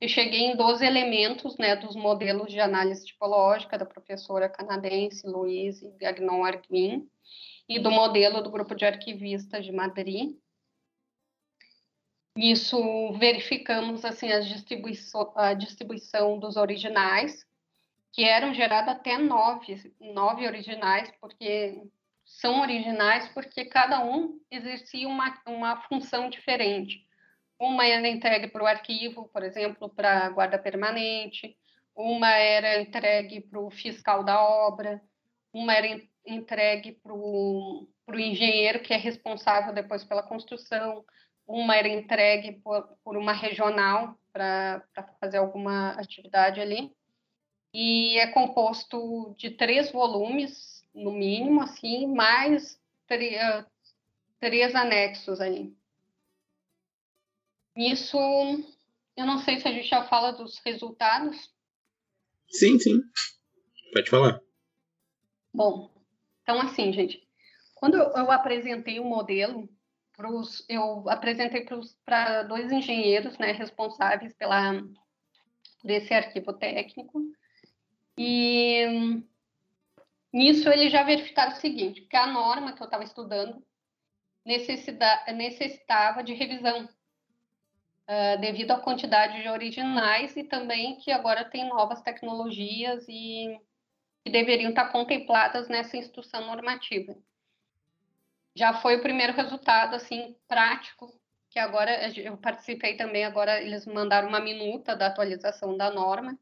eu 0.00 0.08
cheguei 0.08 0.40
em 0.40 0.56
12 0.56 0.84
elementos 0.84 1.58
né, 1.58 1.74
dos 1.74 1.96
modelos 1.96 2.52
de 2.52 2.60
análise 2.60 3.04
tipológica 3.04 3.76
da 3.76 3.84
professora 3.84 4.48
canadense 4.48 5.26
Louise 5.26 5.90
Gagnon 5.98 6.44
Arguin 6.44 7.08
e 7.68 7.78
do 7.78 7.90
modelo 7.90 8.42
do 8.42 8.50
grupo 8.50 8.74
de 8.74 8.84
arquivistas 8.84 9.64
de 9.64 9.72
Madrid, 9.72 10.36
isso 12.36 13.12
verificamos 13.14 14.04
assim 14.04 14.30
a 14.32 14.40
distribuição, 14.40 15.32
a 15.34 15.54
distribuição 15.54 16.38
dos 16.38 16.56
originais, 16.56 17.46
que 18.12 18.24
eram 18.24 18.54
gerados 18.54 18.92
até 18.92 19.18
nove, 19.18 19.94
nove 20.00 20.46
originais, 20.46 21.12
porque 21.20 21.82
são 22.24 22.60
originais 22.60 23.28
porque 23.28 23.64
cada 23.64 24.04
um 24.04 24.40
exercia 24.50 25.08
uma, 25.08 25.40
uma 25.46 25.80
função 25.82 26.28
diferente. 26.28 27.06
Uma 27.58 27.86
era 27.86 28.08
entregue 28.08 28.48
para 28.48 28.62
o 28.62 28.66
arquivo, 28.66 29.28
por 29.28 29.42
exemplo, 29.42 29.88
para 29.88 30.26
a 30.26 30.28
guarda 30.28 30.58
permanente, 30.58 31.56
uma 31.94 32.30
era 32.30 32.80
entregue 32.80 33.40
para 33.40 33.58
o 33.58 33.70
fiscal 33.70 34.22
da 34.22 34.40
obra, 34.40 35.02
uma 35.52 35.74
era 35.74 36.00
entregue 36.24 36.92
para 36.92 37.12
o 37.12 37.88
engenheiro 38.10 38.80
que 38.80 38.94
é 38.94 38.96
responsável 38.96 39.72
depois 39.72 40.04
pela 40.04 40.22
construção, 40.22 41.04
uma 41.48 41.74
era 41.74 41.88
entregue 41.88 42.60
por, 42.60 42.86
por 43.02 43.16
uma 43.16 43.32
regional 43.32 44.16
para 44.30 44.84
fazer 45.18 45.38
alguma 45.38 45.92
atividade 45.92 46.60
ali. 46.60 46.94
e 47.72 48.18
é 48.18 48.26
composto 48.28 49.34
de 49.36 49.50
três 49.50 49.90
volumes, 49.90 50.84
no 50.94 51.10
mínimo, 51.10 51.62
assim, 51.62 52.06
mais 52.06 52.78
três 54.40 54.74
anexos 54.74 55.40
aí. 55.40 55.72
Isso, 57.76 58.18
eu 59.16 59.24
não 59.26 59.38
sei 59.38 59.60
se 59.60 59.68
a 59.68 59.72
gente 59.72 59.88
já 59.88 60.04
fala 60.04 60.32
dos 60.32 60.58
resultados. 60.64 61.52
Sim, 62.50 62.78
sim. 62.78 63.00
Pode 63.92 64.10
falar. 64.10 64.40
Bom, 65.54 65.90
então 66.42 66.60
assim, 66.60 66.92
gente, 66.92 67.26
quando 67.74 67.96
eu 67.96 68.30
apresentei 68.30 68.98
o 68.98 69.04
modelo, 69.04 69.68
pros, 70.18 70.66
eu 70.68 71.08
apresentei 71.08 71.64
para 72.04 72.42
dois 72.42 72.72
engenheiros 72.72 73.38
né, 73.38 73.52
responsáveis 73.52 74.34
pela, 74.34 74.82
por 75.80 75.88
esse 75.88 76.12
arquivo 76.12 76.52
técnico, 76.52 77.22
e 78.18 79.22
nisso 80.32 80.68
eles 80.70 80.90
já 80.90 81.04
verificaram 81.04 81.52
o 81.52 81.60
seguinte, 81.60 82.00
que 82.00 82.16
a 82.16 82.26
norma 82.26 82.72
que 82.72 82.82
eu 82.82 82.86
estava 82.86 83.04
estudando 83.04 83.64
necessitava 84.44 86.24
de 86.24 86.34
revisão, 86.34 86.84
uh, 86.84 88.40
devido 88.40 88.72
à 88.72 88.80
quantidade 88.80 89.40
de 89.40 89.48
originais 89.48 90.36
e 90.36 90.42
também 90.42 90.96
que 90.96 91.12
agora 91.12 91.44
tem 91.44 91.68
novas 91.68 92.02
tecnologias 92.02 93.06
e 93.08 93.56
que 94.24 94.32
deveriam 94.32 94.70
estar 94.70 94.90
contempladas 94.90 95.68
nessa 95.68 95.96
instrução 95.96 96.44
normativa 96.46 97.16
já 98.58 98.74
foi 98.74 98.96
o 98.96 99.02
primeiro 99.02 99.32
resultado 99.32 99.94
assim 99.94 100.36
prático 100.48 101.08
que 101.48 101.60
agora 101.60 102.12
eu 102.18 102.36
participei 102.36 102.96
também 102.96 103.24
agora 103.24 103.62
eles 103.62 103.86
mandaram 103.86 104.28
uma 104.28 104.40
minuta 104.40 104.96
da 104.96 105.06
atualização 105.06 105.76
da 105.76 105.90
norma. 105.90 106.36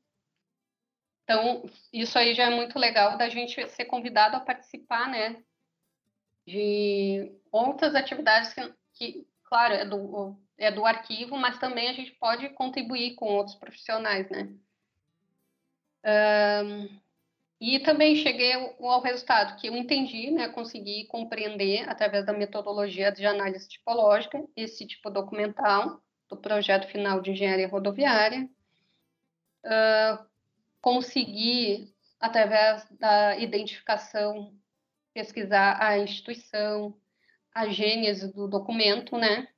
Então 1.23 1.69
isso 1.93 2.19
aí 2.19 2.35
já 2.35 2.45
é 2.45 2.51
muito 2.51 2.79
legal 2.79 3.19
da 3.19 3.29
gente 3.29 3.69
ser 3.69 3.85
convidado 3.85 4.35
a 4.35 4.41
participar 4.41 5.11
né 5.11 5.45
de 6.47 7.31
outras 7.53 7.95
atividades 7.95 8.55
que, 8.55 8.75
que 8.95 9.29
claro 9.45 9.75
é 9.75 9.85
do 9.85 10.35
é 10.57 10.71
do 10.73 10.87
arquivo 10.87 11.37
mas 11.37 11.59
também 11.59 11.89
a 11.91 11.93
gente 11.93 12.13
pode 12.13 12.49
contribuir 12.51 13.15
com 13.15 13.27
outros 13.27 13.57
profissionais 13.57 14.29
né. 14.31 14.49
Um, 16.65 17.01
e 17.61 17.79
também 17.81 18.17
cheguei 18.17 18.53
ao 18.53 19.01
resultado 19.01 19.57
que 19.57 19.69
eu 19.69 19.77
entendi, 19.77 20.31
né, 20.31 20.49
consegui 20.49 21.07
compreender 21.07 21.89
através 21.89 22.27
da 22.27 22.33
metodologia 22.33 23.11
de 23.11 23.25
análise 23.25 23.69
tipológica 23.69 24.45
esse 24.55 24.87
tipo 24.87 25.09
documental 25.09 26.03
do 26.29 26.37
projeto 26.37 26.87
final 26.89 27.21
de 27.21 27.31
engenharia 27.31 27.69
rodoviária, 27.69 28.49
uh, 29.65 30.27
consegui 30.81 31.95
através 32.21 32.87
da 32.99 33.37
identificação 33.39 34.53
pesquisar 35.15 35.83
a 35.83 35.99
instituição, 35.99 36.95
a 37.55 37.69
gênese 37.69 38.33
do 38.35 38.47
documento, 38.47 39.17
né, 39.17 39.49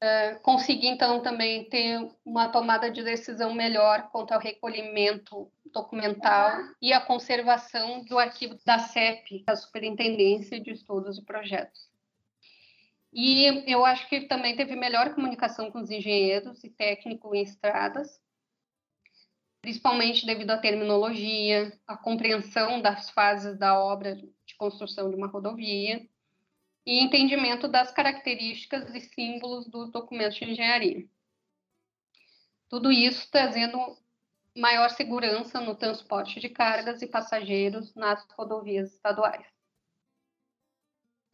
Uh, 0.00 0.38
consegui, 0.42 0.86
então, 0.86 1.20
também 1.22 1.68
ter 1.68 1.98
uma 2.24 2.48
tomada 2.48 2.88
de 2.88 3.02
decisão 3.02 3.52
melhor 3.52 4.08
quanto 4.12 4.32
ao 4.32 4.38
recolhimento 4.38 5.50
documental 5.72 6.52
e 6.80 6.92
a 6.92 7.00
conservação 7.00 8.04
do 8.04 8.16
arquivo 8.16 8.56
da 8.64 8.78
CEP, 8.78 9.42
a 9.48 9.56
Superintendência 9.56 10.60
de 10.60 10.70
Estudos 10.70 11.18
e 11.18 11.24
Projetos. 11.24 11.88
E 13.12 13.70
eu 13.70 13.84
acho 13.84 14.08
que 14.08 14.28
também 14.28 14.54
teve 14.54 14.76
melhor 14.76 15.14
comunicação 15.14 15.70
com 15.70 15.80
os 15.80 15.90
engenheiros 15.90 16.62
e 16.62 16.70
técnicos 16.70 17.32
em 17.34 17.42
estradas, 17.42 18.20
principalmente 19.60 20.24
devido 20.24 20.50
à 20.52 20.58
terminologia, 20.58 21.76
à 21.86 21.96
compreensão 21.96 22.80
das 22.80 23.10
fases 23.10 23.58
da 23.58 23.78
obra 23.82 24.14
de 24.14 24.56
construção 24.56 25.10
de 25.10 25.16
uma 25.16 25.26
rodovia, 25.26 26.06
e 26.88 27.04
entendimento 27.04 27.68
das 27.68 27.92
características 27.92 28.94
e 28.94 29.00
símbolos 29.02 29.66
dos 29.66 29.90
documentos 29.90 30.38
de 30.38 30.46
engenharia. 30.46 31.06
Tudo 32.66 32.90
isso 32.90 33.30
trazendo 33.30 33.78
maior 34.56 34.88
segurança 34.88 35.60
no 35.60 35.74
transporte 35.74 36.40
de 36.40 36.48
cargas 36.48 37.02
e 37.02 37.06
passageiros 37.06 37.94
nas 37.94 38.26
rodovias 38.30 38.94
estaduais. 38.94 39.46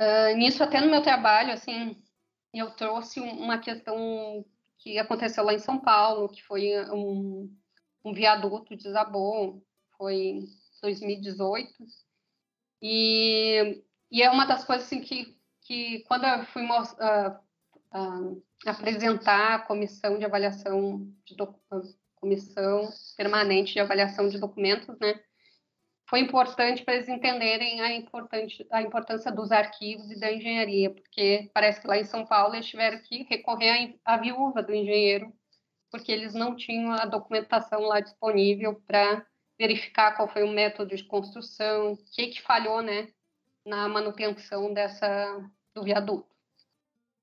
Uh, 0.00 0.36
nisso, 0.36 0.60
até 0.60 0.80
no 0.80 0.90
meu 0.90 1.02
trabalho, 1.02 1.52
assim, 1.52 2.02
eu 2.52 2.72
trouxe 2.72 3.20
uma 3.20 3.58
questão 3.58 4.44
que 4.78 4.98
aconteceu 4.98 5.44
lá 5.44 5.54
em 5.54 5.60
São 5.60 5.78
Paulo, 5.78 6.30
que 6.30 6.42
foi 6.42 6.84
um, 6.90 7.56
um 8.04 8.12
viaduto 8.12 8.76
desabou, 8.76 9.64
foi 9.96 10.16
em 10.16 10.46
2018, 10.82 11.72
e, 12.82 13.84
e 14.10 14.20
é 14.20 14.28
uma 14.28 14.46
das 14.46 14.64
coisas 14.64 14.86
assim, 14.86 15.00
que 15.00 15.43
que 15.64 16.04
quando 16.06 16.24
eu 16.24 16.44
fui 16.46 16.62
uh, 16.62 17.38
uh, 17.94 18.42
apresentar 18.66 19.54
a 19.54 19.58
comissão 19.58 20.18
de 20.18 20.24
avaliação 20.24 21.12
de 21.24 21.34
comissão 22.16 22.88
permanente 23.16 23.74
de 23.74 23.80
avaliação 23.80 24.28
de 24.28 24.38
documentos, 24.38 24.98
né, 24.98 25.20
foi 26.08 26.20
importante 26.20 26.84
para 26.84 26.94
eles 26.94 27.08
entenderem 27.08 27.80
a, 27.80 27.92
importante, 27.92 28.66
a 28.70 28.82
importância 28.82 29.32
dos 29.32 29.50
arquivos 29.50 30.10
e 30.10 30.18
da 30.18 30.32
engenharia, 30.32 30.90
porque 30.90 31.50
parece 31.52 31.80
que 31.80 31.86
lá 31.86 31.98
em 31.98 32.04
São 32.04 32.26
Paulo 32.26 32.54
eles 32.54 32.66
tiveram 32.66 32.98
que 33.02 33.24
recorrer 33.24 33.98
à, 34.04 34.14
à 34.14 34.16
viúva 34.18 34.62
do 34.62 34.74
engenheiro, 34.74 35.32
porque 35.90 36.12
eles 36.12 36.34
não 36.34 36.56
tinham 36.56 36.92
a 36.92 37.04
documentação 37.04 37.80
lá 37.82 38.00
disponível 38.00 38.80
para 38.86 39.26
verificar 39.58 40.16
qual 40.16 40.28
foi 40.28 40.42
o 40.42 40.52
método 40.52 40.94
de 40.94 41.04
construção, 41.04 41.92
o 41.92 41.96
que, 41.96 42.28
que 42.28 42.42
falhou, 42.42 42.82
né, 42.82 43.08
na 43.64 43.88
manutenção 43.88 44.72
dessa 44.72 45.50
do 45.74 45.82
viaduto. 45.82 46.28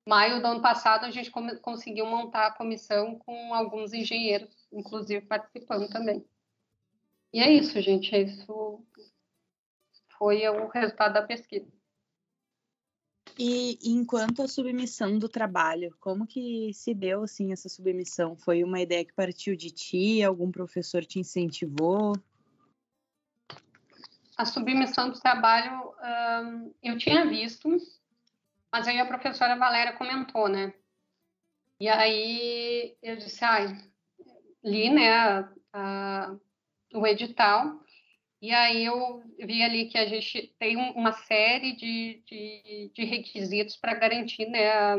Maio 0.06 0.40
do 0.40 0.46
ano 0.46 0.60
passado, 0.60 1.04
a 1.04 1.10
gente 1.10 1.30
conseguiu 1.30 2.06
montar 2.06 2.46
a 2.48 2.52
comissão 2.52 3.18
com 3.20 3.54
alguns 3.54 3.92
engenheiros, 3.92 4.66
inclusive 4.72 5.24
participando 5.26 5.88
também. 5.88 6.24
E 7.32 7.40
é 7.40 7.50
isso, 7.50 7.80
gente. 7.80 8.14
Isso 8.14 8.84
foi 10.18 10.46
o 10.48 10.66
resultado 10.68 11.14
da 11.14 11.22
pesquisa. 11.22 11.66
E 13.38 13.78
enquanto 13.82 14.42
a 14.42 14.48
submissão 14.48 15.18
do 15.18 15.28
trabalho, 15.28 15.96
como 16.00 16.26
que 16.26 16.72
se 16.74 16.92
deu 16.92 17.22
assim 17.22 17.52
essa 17.52 17.68
submissão? 17.68 18.36
Foi 18.36 18.62
uma 18.62 18.80
ideia 18.80 19.04
que 19.04 19.14
partiu 19.14 19.56
de 19.56 19.70
ti? 19.70 20.22
Algum 20.22 20.50
professor 20.50 21.04
te 21.04 21.18
incentivou? 21.18 22.12
a 24.36 24.44
submissão 24.44 25.10
do 25.10 25.20
trabalho 25.20 25.94
um, 26.02 26.74
eu 26.82 26.98
tinha 26.98 27.26
visto, 27.26 27.68
mas 28.72 28.88
aí 28.88 28.98
a 28.98 29.06
professora 29.06 29.56
Valéria 29.56 29.92
comentou, 29.92 30.48
né? 30.48 30.72
E 31.78 31.88
aí 31.88 32.96
eu 33.02 33.16
disse, 33.16 33.44
ai, 33.44 33.76
li, 34.64 34.88
né, 34.88 35.12
a, 35.12 35.52
a, 35.72 36.36
o 36.94 37.06
edital, 37.06 37.80
e 38.40 38.52
aí 38.52 38.84
eu 38.84 39.22
vi 39.38 39.62
ali 39.62 39.88
que 39.88 39.98
a 39.98 40.06
gente 40.06 40.54
tem 40.58 40.76
uma 40.76 41.12
série 41.12 41.76
de, 41.76 42.22
de, 42.26 42.90
de 42.94 43.04
requisitos 43.04 43.76
para 43.76 43.94
garantir 43.94 44.46
né, 44.48 44.70
a, 44.70 44.96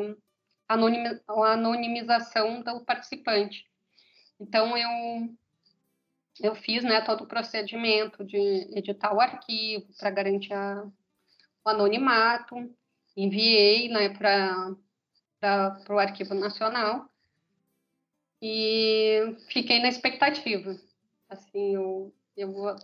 a 0.67 1.53
anonimização 1.53 2.61
do 2.61 2.85
participante. 2.85 3.65
Então, 4.39 4.77
eu 4.77 4.89
eu 6.41 6.55
fiz 6.55 6.83
né, 6.83 7.01
todo 7.01 7.23
o 7.23 7.27
procedimento 7.27 8.23
de 8.23 8.37
editar 8.75 9.13
o 9.13 9.21
arquivo 9.21 9.87
para 9.97 10.09
garantir 10.09 10.53
a, 10.53 10.83
o 11.63 11.69
anonimato, 11.69 12.55
enviei 13.15 13.89
né, 13.89 14.09
para 14.09 14.75
o 15.89 15.99
Arquivo 15.99 16.33
Nacional 16.33 17.09
e 18.41 19.37
fiquei 19.49 19.79
na 19.79 19.87
expectativa. 19.87 20.77
Assim, 21.29 21.75
eu, 21.75 22.13
eu, 22.35 22.75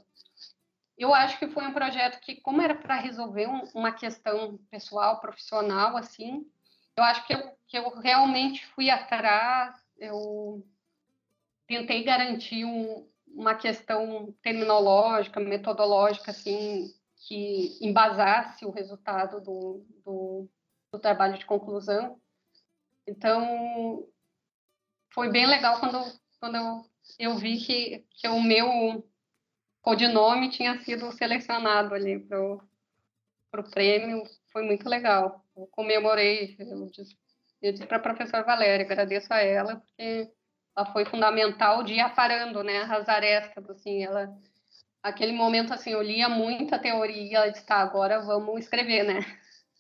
eu 0.98 1.14
acho 1.14 1.38
que 1.38 1.48
foi 1.48 1.66
um 1.66 1.74
projeto 1.74 2.20
que, 2.22 2.36
como 2.42 2.62
era 2.62 2.76
para 2.76 2.96
resolver 2.96 3.48
um, 3.48 3.64
uma 3.74 3.92
questão 3.92 4.58
pessoal, 4.72 5.20
profissional, 5.20 5.98
assim, 5.98 6.46
eu 6.96 7.04
acho 7.04 7.26
que 7.26 7.34
eu, 7.34 7.52
que 7.68 7.78
eu 7.78 7.90
realmente 8.00 8.66
fui 8.68 8.90
atrás, 8.90 9.76
eu 9.98 10.66
tentei 11.68 12.04
garantir 12.04 12.66
um, 12.66 13.08
uma 13.28 13.56
questão 13.56 14.34
terminológica, 14.42 15.40
metodológica, 15.40 16.32
assim, 16.32 16.94
que 17.20 17.78
embasasse 17.82 18.66
o 18.66 18.72
resultado 18.72 19.42
do, 19.42 19.86
do, 20.06 20.50
do 20.92 21.00
trabalho 21.00 21.38
de 21.38 21.46
conclusão. 21.46 22.20
Então, 23.06 24.08
foi 25.14 25.30
bem 25.30 25.46
legal 25.46 25.80
quando, 25.80 26.00
quando 26.40 26.56
eu, 26.56 26.86
eu 27.20 27.38
vi 27.38 27.58
que, 27.60 28.06
que 28.12 28.28
o 28.28 28.42
meu 28.42 29.06
codinome 29.82 30.50
tinha 30.50 30.80
sido 30.84 31.12
selecionado 31.12 31.94
ali 31.94 32.20
para 32.20 32.42
o 32.42 33.72
prêmio. 33.72 34.24
Foi 34.52 34.64
muito 34.64 34.88
legal. 34.88 35.44
Eu 35.56 35.68
comemorei, 35.68 36.56
eu 36.60 36.86
disse, 36.88 37.18
disse 37.62 37.86
para 37.86 37.98
a 37.98 38.02
professora 38.02 38.44
Valéria, 38.44 38.86
agradeço 38.86 39.34
a 39.34 39.40
ela, 39.40 39.76
porque 39.78 40.32
ela 40.76 40.92
foi 40.94 41.06
fundamental 41.06 41.84
de 41.84 41.96
ir 41.96 42.00
aparando, 42.00 42.64
né, 42.64 42.84
as 42.84 43.10
arestas, 43.10 43.70
assim, 43.70 44.04
ela 44.04 44.34
aquele 45.02 45.32
momento 45.32 45.74
assim, 45.74 45.92
eu 45.92 46.02
lia 46.02 46.30
muita 46.30 46.80
teoria 46.80 47.48
e 47.48 47.54
tá, 47.64 47.78
agora 47.78 48.22
vamos 48.22 48.60
escrever, 48.60 49.04
né? 49.04 49.20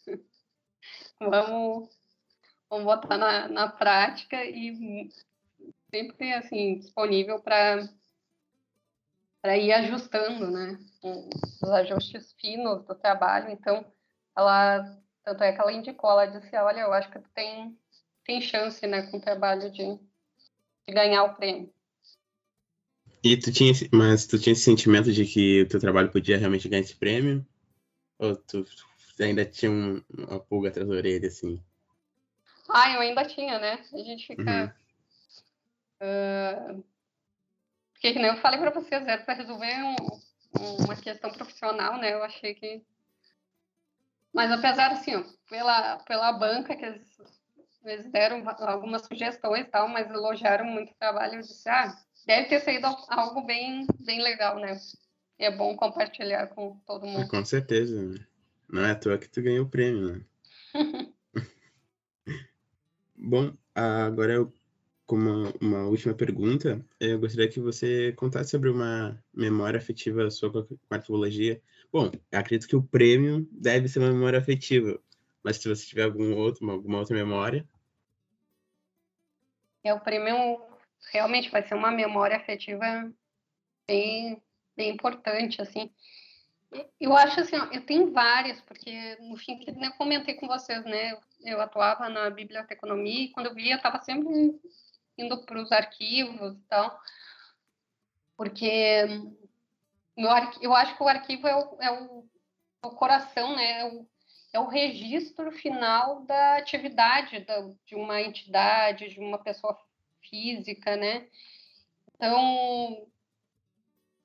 vamos, 1.19 1.89
vamos 2.69 2.85
botar 2.85 3.17
na, 3.17 3.47
na 3.47 3.67
prática 3.67 4.43
e 4.43 5.09
sempre 5.89 6.33
assim, 6.33 6.79
disponível 6.79 7.39
para 7.41 7.87
para 9.41 9.57
ir 9.57 9.71
ajustando, 9.71 10.51
né? 10.51 10.77
Os 11.63 11.69
ajustes 11.69 12.33
finos 12.33 12.83
do 12.85 12.93
trabalho. 12.93 13.49
Então, 13.49 13.85
ela 14.35 14.99
tanto 15.23 15.43
é 15.43 15.53
que 15.53 15.61
ela 15.61 15.71
indicou, 15.71 16.11
ela 16.11 16.25
disse, 16.25 16.55
olha, 16.57 16.81
eu 16.81 16.93
acho 16.93 17.09
que 17.09 17.19
tu 17.19 17.29
tem 17.29 17.77
tem 18.25 18.41
chance, 18.41 18.85
né, 18.85 19.09
com 19.09 19.17
o 19.17 19.21
trabalho 19.21 19.71
de, 19.71 19.97
de 20.87 20.93
ganhar 20.93 21.23
o 21.23 21.35
prêmio. 21.35 21.73
E 23.23 23.35
tu 23.37 23.51
tinha, 23.51 23.73
mas 23.91 24.25
tu 24.25 24.39
tinha 24.39 24.53
esse 24.53 24.63
sentimento 24.63 25.11
de 25.11 25.25
que 25.25 25.63
o 25.63 25.67
teu 25.67 25.79
trabalho 25.79 26.11
podia 26.11 26.37
realmente 26.37 26.69
ganhar 26.69 26.81
esse 26.81 26.95
prêmio? 26.95 27.45
Ou 28.17 28.35
tu 28.35 28.65
ainda 29.19 29.45
tinha 29.45 29.71
um, 29.71 30.01
uma 30.17 30.39
pulga 30.39 30.69
atrás 30.69 30.87
da 30.87 30.95
orelha, 30.95 31.27
assim? 31.27 31.61
Ah, 32.69 32.93
eu 32.93 33.01
ainda 33.01 33.25
tinha, 33.25 33.59
né? 33.59 33.83
A 33.93 33.97
gente 33.97 34.27
fica... 34.27 34.73
Uhum. 36.01 36.79
Uh, 36.79 36.83
porque, 37.91 38.13
que 38.13 38.19
nem 38.19 38.31
eu 38.31 38.37
falei 38.37 38.59
para 38.59 38.71
vocês, 38.71 39.05
era 39.05 39.21
para 39.21 39.33
resolver 39.33 39.75
um, 39.83 40.85
uma 40.85 40.95
questão 40.95 41.29
profissional, 41.31 41.97
né? 41.97 42.13
Eu 42.13 42.23
achei 42.23 42.53
que... 42.53 42.81
Mas 44.31 44.51
apesar, 44.51 44.91
assim, 44.91 45.15
ó, 45.15 45.23
pela, 45.49 45.97
pela 45.99 46.31
banca, 46.31 46.75
que 46.75 46.85
eles, 46.85 47.17
eles 47.83 48.09
deram 48.11 48.47
algumas 48.59 49.01
sugestões 49.05 49.65
e 49.65 49.69
tal, 49.69 49.89
mas 49.89 50.09
elogiaram 50.09 50.65
muito 50.65 50.91
o 50.91 50.97
trabalho, 50.97 51.35
eu 51.35 51.41
disse, 51.41 51.67
ah, 51.67 51.93
deve 52.25 52.47
ter 52.47 52.61
sido 52.61 52.85
algo 53.09 53.41
bem, 53.41 53.85
bem 53.99 54.21
legal, 54.21 54.59
né? 54.59 54.79
É 55.37 55.49
bom 55.49 55.75
compartilhar 55.75 56.47
com 56.47 56.77
todo 56.85 57.07
mundo. 57.07 57.27
Com 57.27 57.45
certeza. 57.45 58.13
Não 58.67 58.85
é 58.85 58.91
à 58.91 58.95
toa 58.95 59.17
que 59.17 59.29
tu 59.29 59.41
ganhou 59.41 59.65
o 59.65 59.69
prêmio, 59.69 60.13
né? 60.13 60.25
bom, 63.15 63.53
agora 63.73 64.33
eu, 64.33 64.53
como 65.05 65.29
uma, 65.29 65.53
uma, 65.59 65.87
última 65.87 66.13
pergunta, 66.13 66.85
eu 66.99 67.19
gostaria 67.19 67.49
que 67.49 67.59
você 67.59 68.13
contasse 68.13 68.51
sobre 68.51 68.69
uma 68.69 69.21
memória 69.33 69.79
afetiva 69.79 70.29
sua 70.29 70.51
com 70.51 70.77
a 70.89 70.95
arqueologia. 70.95 71.61
Bom, 71.91 72.11
acredito 72.31 72.67
que 72.67 72.75
o 72.75 72.83
prêmio 72.83 73.47
deve 73.51 73.87
ser 73.87 73.99
uma 73.99 74.11
memória 74.11 74.37
afetiva, 74.37 74.99
mas 75.43 75.57
se 75.57 75.67
você 75.67 75.85
tiver 75.85 76.03
algum 76.03 76.35
outro, 76.35 76.69
alguma 76.69 76.99
outra 76.99 77.15
memória. 77.15 77.67
É, 79.83 79.93
o 79.93 79.99
prêmio 79.99 80.68
realmente 81.11 81.49
vai 81.49 81.63
ser 81.63 81.75
uma 81.75 81.91
memória 81.91 82.37
afetiva 82.37 83.11
bem, 83.87 84.41
bem 84.75 84.91
importante, 84.91 85.61
assim. 85.61 85.91
Eu 86.99 87.15
acho 87.15 87.39
assim, 87.39 87.57
ó, 87.57 87.65
eu 87.71 87.83
tenho 87.85 88.11
várias, 88.11 88.61
porque 88.61 89.17
no 89.21 89.35
fim, 89.37 89.57
que 89.57 89.71
eu 89.71 89.93
comentei 89.93 90.35
com 90.35 90.47
vocês, 90.47 90.83
né? 90.85 91.17
Eu 91.41 91.59
atuava 91.61 92.09
na 92.09 92.29
biblioteconomia 92.29 93.23
e 93.23 93.31
quando 93.31 93.47
eu 93.47 93.55
via, 93.55 93.73
eu 93.73 93.77
estava 93.77 93.99
sempre 94.03 94.29
indo 95.17 95.45
para 95.45 95.61
os 95.61 95.71
arquivos 95.71 96.55
e 96.55 96.61
tal, 96.67 96.99
porque 98.37 99.05
meu 100.15 100.29
eu 100.61 100.73
acho 100.75 100.95
que 100.95 101.03
o 101.03 101.07
arquivo 101.07 101.47
é 101.47 101.55
o, 101.55 101.81
é 101.81 101.91
o, 101.91 102.29
o 102.83 102.89
coração, 102.91 103.55
né? 103.55 103.81
É 103.81 103.85
o, 103.85 104.07
é 104.53 104.59
o 104.59 104.67
registro 104.67 105.51
final 105.51 106.21
da 106.25 106.57
atividade 106.57 107.39
da, 107.41 107.59
de 107.85 107.95
uma 107.95 108.21
entidade, 108.21 109.09
de 109.09 109.19
uma 109.19 109.37
pessoa 109.37 109.77
física, 110.21 110.95
né? 110.95 111.27
Então, 112.15 113.07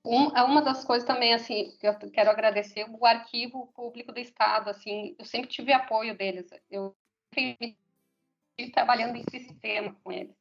um, 0.04 0.28
uma 0.28 0.60
das 0.60 0.84
coisas 0.84 1.06
também, 1.06 1.32
assim, 1.32 1.76
que 1.78 1.86
eu 1.86 1.94
quero 2.10 2.30
agradecer 2.30 2.86
o 2.90 3.06
Arquivo 3.06 3.68
Público 3.68 4.12
do 4.12 4.20
Estado, 4.20 4.68
assim, 4.68 5.16
eu 5.18 5.24
sempre 5.24 5.48
tive 5.48 5.72
apoio 5.72 6.16
deles, 6.16 6.46
eu 6.70 6.94
sempre 7.32 7.78
trabalhando 8.72 9.16
em 9.16 9.24
sistema 9.30 9.96
com 10.02 10.12
eles. 10.12 10.36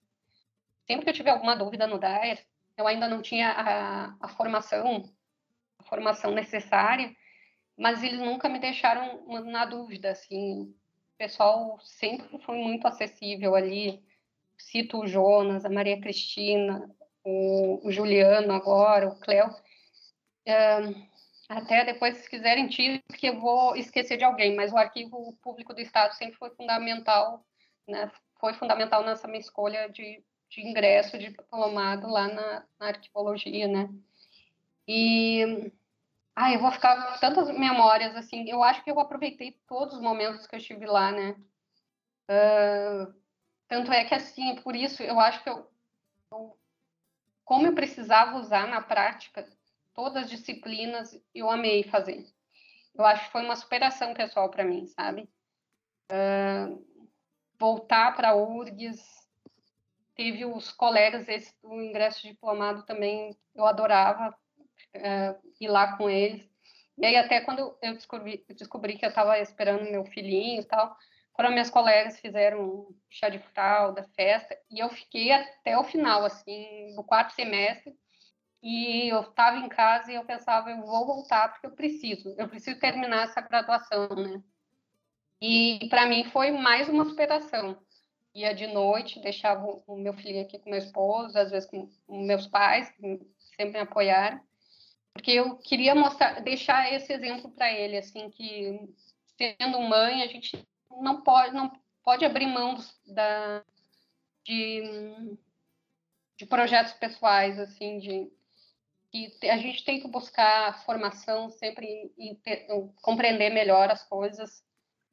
Sempre 0.85 1.05
que 1.05 1.09
eu 1.11 1.13
tive 1.13 1.29
alguma 1.29 1.55
dúvida 1.55 1.87
no 1.87 1.97
DAER, 1.97 2.45
eu 2.77 2.85
ainda 2.87 3.07
não 3.07 3.21
tinha 3.21 3.49
a, 3.51 4.15
a 4.19 4.27
formação, 4.29 5.09
a 5.79 5.83
formação 5.83 6.31
necessária, 6.31 7.15
mas 7.77 8.03
eles 8.03 8.19
nunca 8.19 8.49
me 8.49 8.59
deixaram 8.59 9.25
na 9.45 9.65
dúvida, 9.65 10.11
assim, 10.11 10.63
o 10.63 11.17
pessoal 11.17 11.79
sempre 11.79 12.37
foi 12.39 12.57
muito 12.57 12.85
acessível 12.85 13.55
ali, 13.55 14.03
cito 14.57 14.99
o 14.99 15.07
Jonas, 15.07 15.65
a 15.65 15.69
Maria 15.69 15.99
Cristina, 15.99 16.89
o, 17.23 17.87
o 17.87 17.91
Juliano 17.91 18.53
agora, 18.53 19.07
o 19.07 19.19
Cléo. 19.19 19.49
até 21.49 21.85
depois, 21.85 22.17
se 22.17 22.29
quiserem, 22.29 22.67
tire, 22.67 23.03
porque 23.07 23.29
eu 23.29 23.39
vou 23.39 23.75
esquecer 23.75 24.17
de 24.17 24.23
alguém, 24.23 24.55
mas 24.55 24.71
o 24.71 24.77
Arquivo 24.77 25.33
Público 25.41 25.73
do 25.73 25.81
Estado 25.81 26.13
sempre 26.15 26.37
foi 26.37 26.49
fundamental, 26.51 27.45
né? 27.87 28.11
foi 28.39 28.53
fundamental 28.53 29.03
nessa 29.05 29.25
minha 29.27 29.39
escolha 29.39 29.89
de, 29.89 30.21
de 30.49 30.61
ingresso 30.61 31.17
de 31.17 31.29
diplomado 31.29 32.07
lá 32.07 32.27
na, 32.27 32.65
na 32.77 32.87
arquivologia, 32.87 33.69
né? 33.69 33.89
E 34.85 35.71
ah, 36.35 36.51
eu 36.51 36.59
vou 36.59 36.71
ficar 36.71 37.13
com 37.13 37.19
tantas 37.19 37.47
memórias 37.57 38.15
assim. 38.17 38.49
Eu 38.49 38.61
acho 38.61 38.83
que 38.83 38.91
eu 38.91 38.99
aproveitei 38.99 39.57
todos 39.65 39.95
os 39.95 40.01
momentos 40.01 40.45
que 40.45 40.55
eu 40.55 40.59
estive 40.59 40.85
lá, 40.85 41.11
né? 41.11 41.37
Uh, 42.29 43.13
tanto 43.73 43.91
é 43.91 44.05
que, 44.05 44.13
assim, 44.13 44.53
por 44.57 44.75
isso 44.75 45.01
eu 45.01 45.19
acho 45.19 45.41
que 45.41 45.49
eu, 45.49 45.67
eu, 46.31 46.55
como 47.43 47.65
eu 47.65 47.73
precisava 47.73 48.37
usar 48.37 48.67
na 48.67 48.79
prática 48.79 49.43
todas 49.95 50.25
as 50.25 50.29
disciplinas, 50.29 51.19
eu 51.33 51.49
amei 51.49 51.81
fazer. 51.81 52.23
Eu 52.93 53.03
acho 53.03 53.25
que 53.25 53.31
foi 53.31 53.41
uma 53.41 53.55
superação 53.55 54.13
pessoal 54.13 54.47
para 54.51 54.63
mim, 54.63 54.85
sabe? 54.85 55.27
Uh, 56.03 56.85
voltar 57.57 58.15
para 58.15 58.29
a 58.29 58.35
URGS, 58.35 59.03
teve 60.13 60.45
os 60.45 60.71
colegas, 60.71 61.27
esse 61.27 61.59
do 61.59 61.73
ingresso 61.81 62.21
diplomado 62.21 62.83
também, 62.83 63.35
eu 63.55 63.65
adorava 63.65 64.37
uh, 64.95 65.51
ir 65.59 65.67
lá 65.67 65.97
com 65.97 66.07
eles. 66.07 66.47
E 66.95 67.07
aí, 67.07 67.15
até 67.15 67.41
quando 67.41 67.75
eu 67.81 67.93
descobri, 67.95 68.45
descobri 68.49 68.99
que 68.99 69.05
eu 69.05 69.09
estava 69.09 69.39
esperando 69.39 69.89
meu 69.89 70.05
filhinho 70.05 70.61
e 70.61 70.63
tal, 70.63 70.95
foram 71.35 71.51
minhas 71.51 71.69
colegas 71.69 72.19
fizeram 72.19 72.87
chá 73.09 73.29
de 73.29 73.39
fralda, 73.39 74.07
festa, 74.15 74.57
e 74.69 74.79
eu 74.79 74.89
fiquei 74.89 75.31
até 75.31 75.77
o 75.77 75.83
final, 75.83 76.23
assim, 76.23 76.93
do 76.95 77.03
quarto 77.03 77.33
semestre, 77.33 77.95
e 78.61 79.09
eu 79.09 79.21
estava 79.21 79.57
em 79.57 79.67
casa 79.67 80.11
e 80.11 80.15
eu 80.15 80.23
pensava, 80.23 80.71
eu 80.71 80.81
vou 80.85 81.05
voltar 81.05 81.49
porque 81.49 81.67
eu 81.67 81.71
preciso, 81.71 82.33
eu 82.37 82.47
preciso 82.47 82.79
terminar 82.79 83.25
essa 83.25 83.41
graduação, 83.41 84.07
né? 84.09 84.41
E 85.41 85.87
para 85.89 86.05
mim 86.05 86.23
foi 86.25 86.51
mais 86.51 86.87
uma 86.87 87.03
superação. 87.03 87.77
Ia 88.33 88.55
de 88.55 88.65
noite, 88.67 89.19
deixava 89.19 89.65
o 89.85 89.97
meu 89.97 90.13
filho 90.13 90.41
aqui 90.41 90.57
com 90.57 90.69
meu 90.69 90.79
esposo, 90.79 91.37
às 91.37 91.51
vezes 91.51 91.69
com 91.69 91.89
meus 92.07 92.47
pais, 92.47 92.89
que 92.91 93.19
sempre 93.57 93.73
me 93.73 93.79
apoiaram, 93.79 94.39
porque 95.13 95.31
eu 95.31 95.57
queria 95.57 95.93
mostrar, 95.93 96.39
deixar 96.41 96.91
esse 96.93 97.11
exemplo 97.11 97.51
para 97.51 97.71
ele, 97.71 97.97
assim, 97.97 98.29
que 98.29 98.79
sendo 99.37 99.81
mãe, 99.81 100.23
a 100.23 100.27
gente 100.27 100.65
não 101.01 101.21
pode, 101.21 101.55
não 101.55 101.71
pode 102.03 102.25
abrir 102.25 102.47
mão 102.47 102.77
da, 103.07 103.63
de, 104.43 105.37
de 106.37 106.45
projetos 106.45 106.93
pessoais, 106.93 107.59
assim, 107.59 107.99
de 107.99 108.31
que 109.11 109.47
a 109.47 109.57
gente 109.57 109.85
tem 109.85 110.01
que 110.01 110.07
buscar 110.07 110.83
formação 110.85 111.47
sempre 111.51 112.11
e 112.17 112.35
compreender 113.01 113.51
melhor 113.51 113.91
as 113.91 114.03
coisas. 114.03 114.63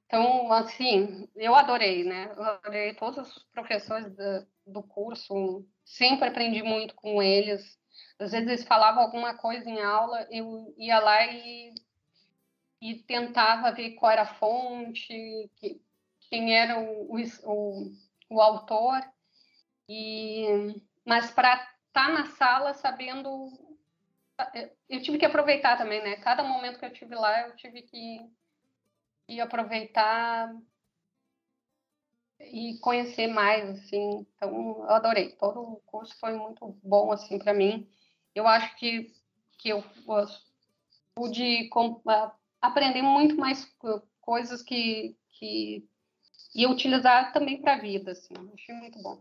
Então, 0.07 0.51
assim, 0.53 1.29
eu 1.37 1.55
adorei, 1.55 2.03
né? 2.03 2.33
Eu 2.35 2.43
adorei 2.43 2.95
todos 2.95 3.37
os 3.37 3.43
professores 3.53 4.11
do, 4.17 4.47
do 4.67 4.83
curso, 4.83 5.67
sempre 5.85 6.29
aprendi 6.29 6.63
muito 6.63 6.95
com 6.95 7.23
eles. 7.23 7.79
Às 8.19 8.33
vezes 8.33 8.49
eles 8.49 8.65
falavam 8.65 9.03
alguma 9.03 9.35
coisa 9.35 9.69
em 9.69 9.81
aula, 9.81 10.27
eu 10.31 10.75
ia 10.79 10.99
lá 10.99 11.27
e 11.27 11.75
e 12.81 12.95
tentava 12.95 13.73
ver 13.73 13.93
qual 13.93 14.13
era 14.13 14.23
a 14.23 14.35
fonte, 14.35 15.51
que, 15.57 15.81
quem 16.31 16.57
era 16.57 16.79
o, 16.79 17.15
o, 17.45 17.93
o 18.31 18.41
autor, 18.41 19.03
e, 19.89 20.47
mas 21.05 21.31
para 21.31 21.55
estar 21.55 21.75
tá 21.93 22.09
na 22.09 22.27
sala 22.27 22.75
sabendo. 22.75 23.51
Eu 24.89 25.03
tive 25.03 25.19
que 25.19 25.27
aproveitar 25.27 25.77
também, 25.77 26.03
né? 26.03 26.17
Cada 26.17 26.43
momento 26.43 26.79
que 26.79 26.85
eu 26.87 26.93
tive 26.93 27.15
lá, 27.15 27.49
eu 27.49 27.57
tive 27.57 27.83
que, 27.83 28.27
que 29.27 29.41
aproveitar 29.41 30.51
e 32.41 32.79
conhecer 32.79 33.27
mais, 33.27 33.69
assim. 33.69 34.27
Então, 34.37 34.85
eu 34.85 34.91
adorei. 34.91 35.33
Todo 35.33 35.61
o 35.61 35.81
curso 35.85 36.19
foi 36.19 36.33
muito 36.33 36.79
bom, 36.83 37.13
assim, 37.13 37.39
para 37.39 37.53
mim. 37.53 37.87
Eu 38.35 38.47
acho 38.47 38.75
que, 38.77 39.13
que 39.59 39.69
eu 39.69 39.85
pude 41.15 41.69
aprender 42.61 43.03
muito 43.03 43.37
mais 43.37 43.67
coisas 44.21 44.63
que, 44.63 45.17
que 45.39 45.89
ia 46.55 46.69
utilizar 46.69 47.33
também 47.33 47.61
para 47.61 47.75
a 47.75 47.81
vida, 47.81 48.13
assim. 48.13 48.35
Achei 48.55 48.75
muito 48.75 49.01
bom. 49.03 49.21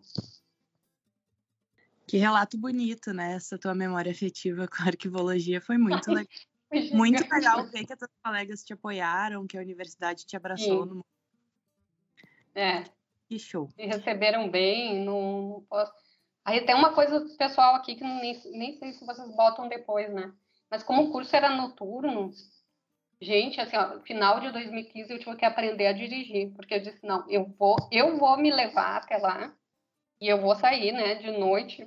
Que 2.08 2.18
relato 2.18 2.58
bonito, 2.58 3.14
né? 3.14 3.34
Essa 3.34 3.58
tua 3.58 3.76
memória 3.76 4.12
afetiva 4.12 4.68
com 4.68 4.82
a 4.82 4.88
arquivologia 4.88 5.62
foi 5.62 5.78
muito 5.78 6.10
legal. 6.12 6.28
muito 6.94 7.22
legal 7.32 7.66
ver 7.68 7.86
que 7.86 7.94
as 7.94 8.00
tuas 8.00 8.12
colegas 8.24 8.64
te 8.64 8.74
apoiaram, 8.74 9.48
que 9.48 9.58
a 9.58 9.62
universidade 9.62 10.26
te 10.26 10.36
abraçou. 10.36 10.86
No... 10.86 11.06
É. 12.56 12.84
Que 13.28 13.38
show. 13.38 13.70
Me 13.78 13.86
receberam 13.86 14.50
bem, 14.50 15.06
não 15.06 15.64
posso... 15.70 15.94
Aí 16.44 16.66
tem 16.66 16.74
uma 16.74 16.94
coisa 16.94 17.24
pessoal 17.38 17.76
aqui 17.76 17.96
que 17.96 18.04
nem, 18.04 18.42
nem 18.58 18.78
sei 18.80 18.94
se 18.94 19.06
vocês 19.06 19.30
botam 19.36 19.70
depois, 19.70 20.12
né? 20.12 20.34
Mas 20.70 20.82
como 20.82 21.04
o 21.04 21.12
curso 21.12 21.36
era 21.36 21.56
noturno, 21.56 22.32
gente, 23.22 23.60
assim, 23.60 23.76
ó, 23.76 24.00
final 24.02 24.40
de 24.40 24.52
2015 24.52 25.12
eu 25.12 25.20
tive 25.20 25.36
que 25.36 25.46
aprender 25.46 25.88
a 25.88 25.94
dirigir, 25.94 26.52
porque 26.54 26.76
eu 26.76 26.82
disse, 26.82 27.06
não, 27.06 27.30
eu 27.30 27.46
vou, 27.58 27.76
eu 27.92 28.18
vou 28.18 28.38
me 28.38 28.52
levar 28.52 28.98
até 28.98 29.18
lá 29.18 29.54
e 30.22 30.28
eu 30.28 30.40
vou 30.40 30.56
sair, 30.56 30.92
né, 30.92 31.16
de 31.16 31.32
noite. 31.32 31.86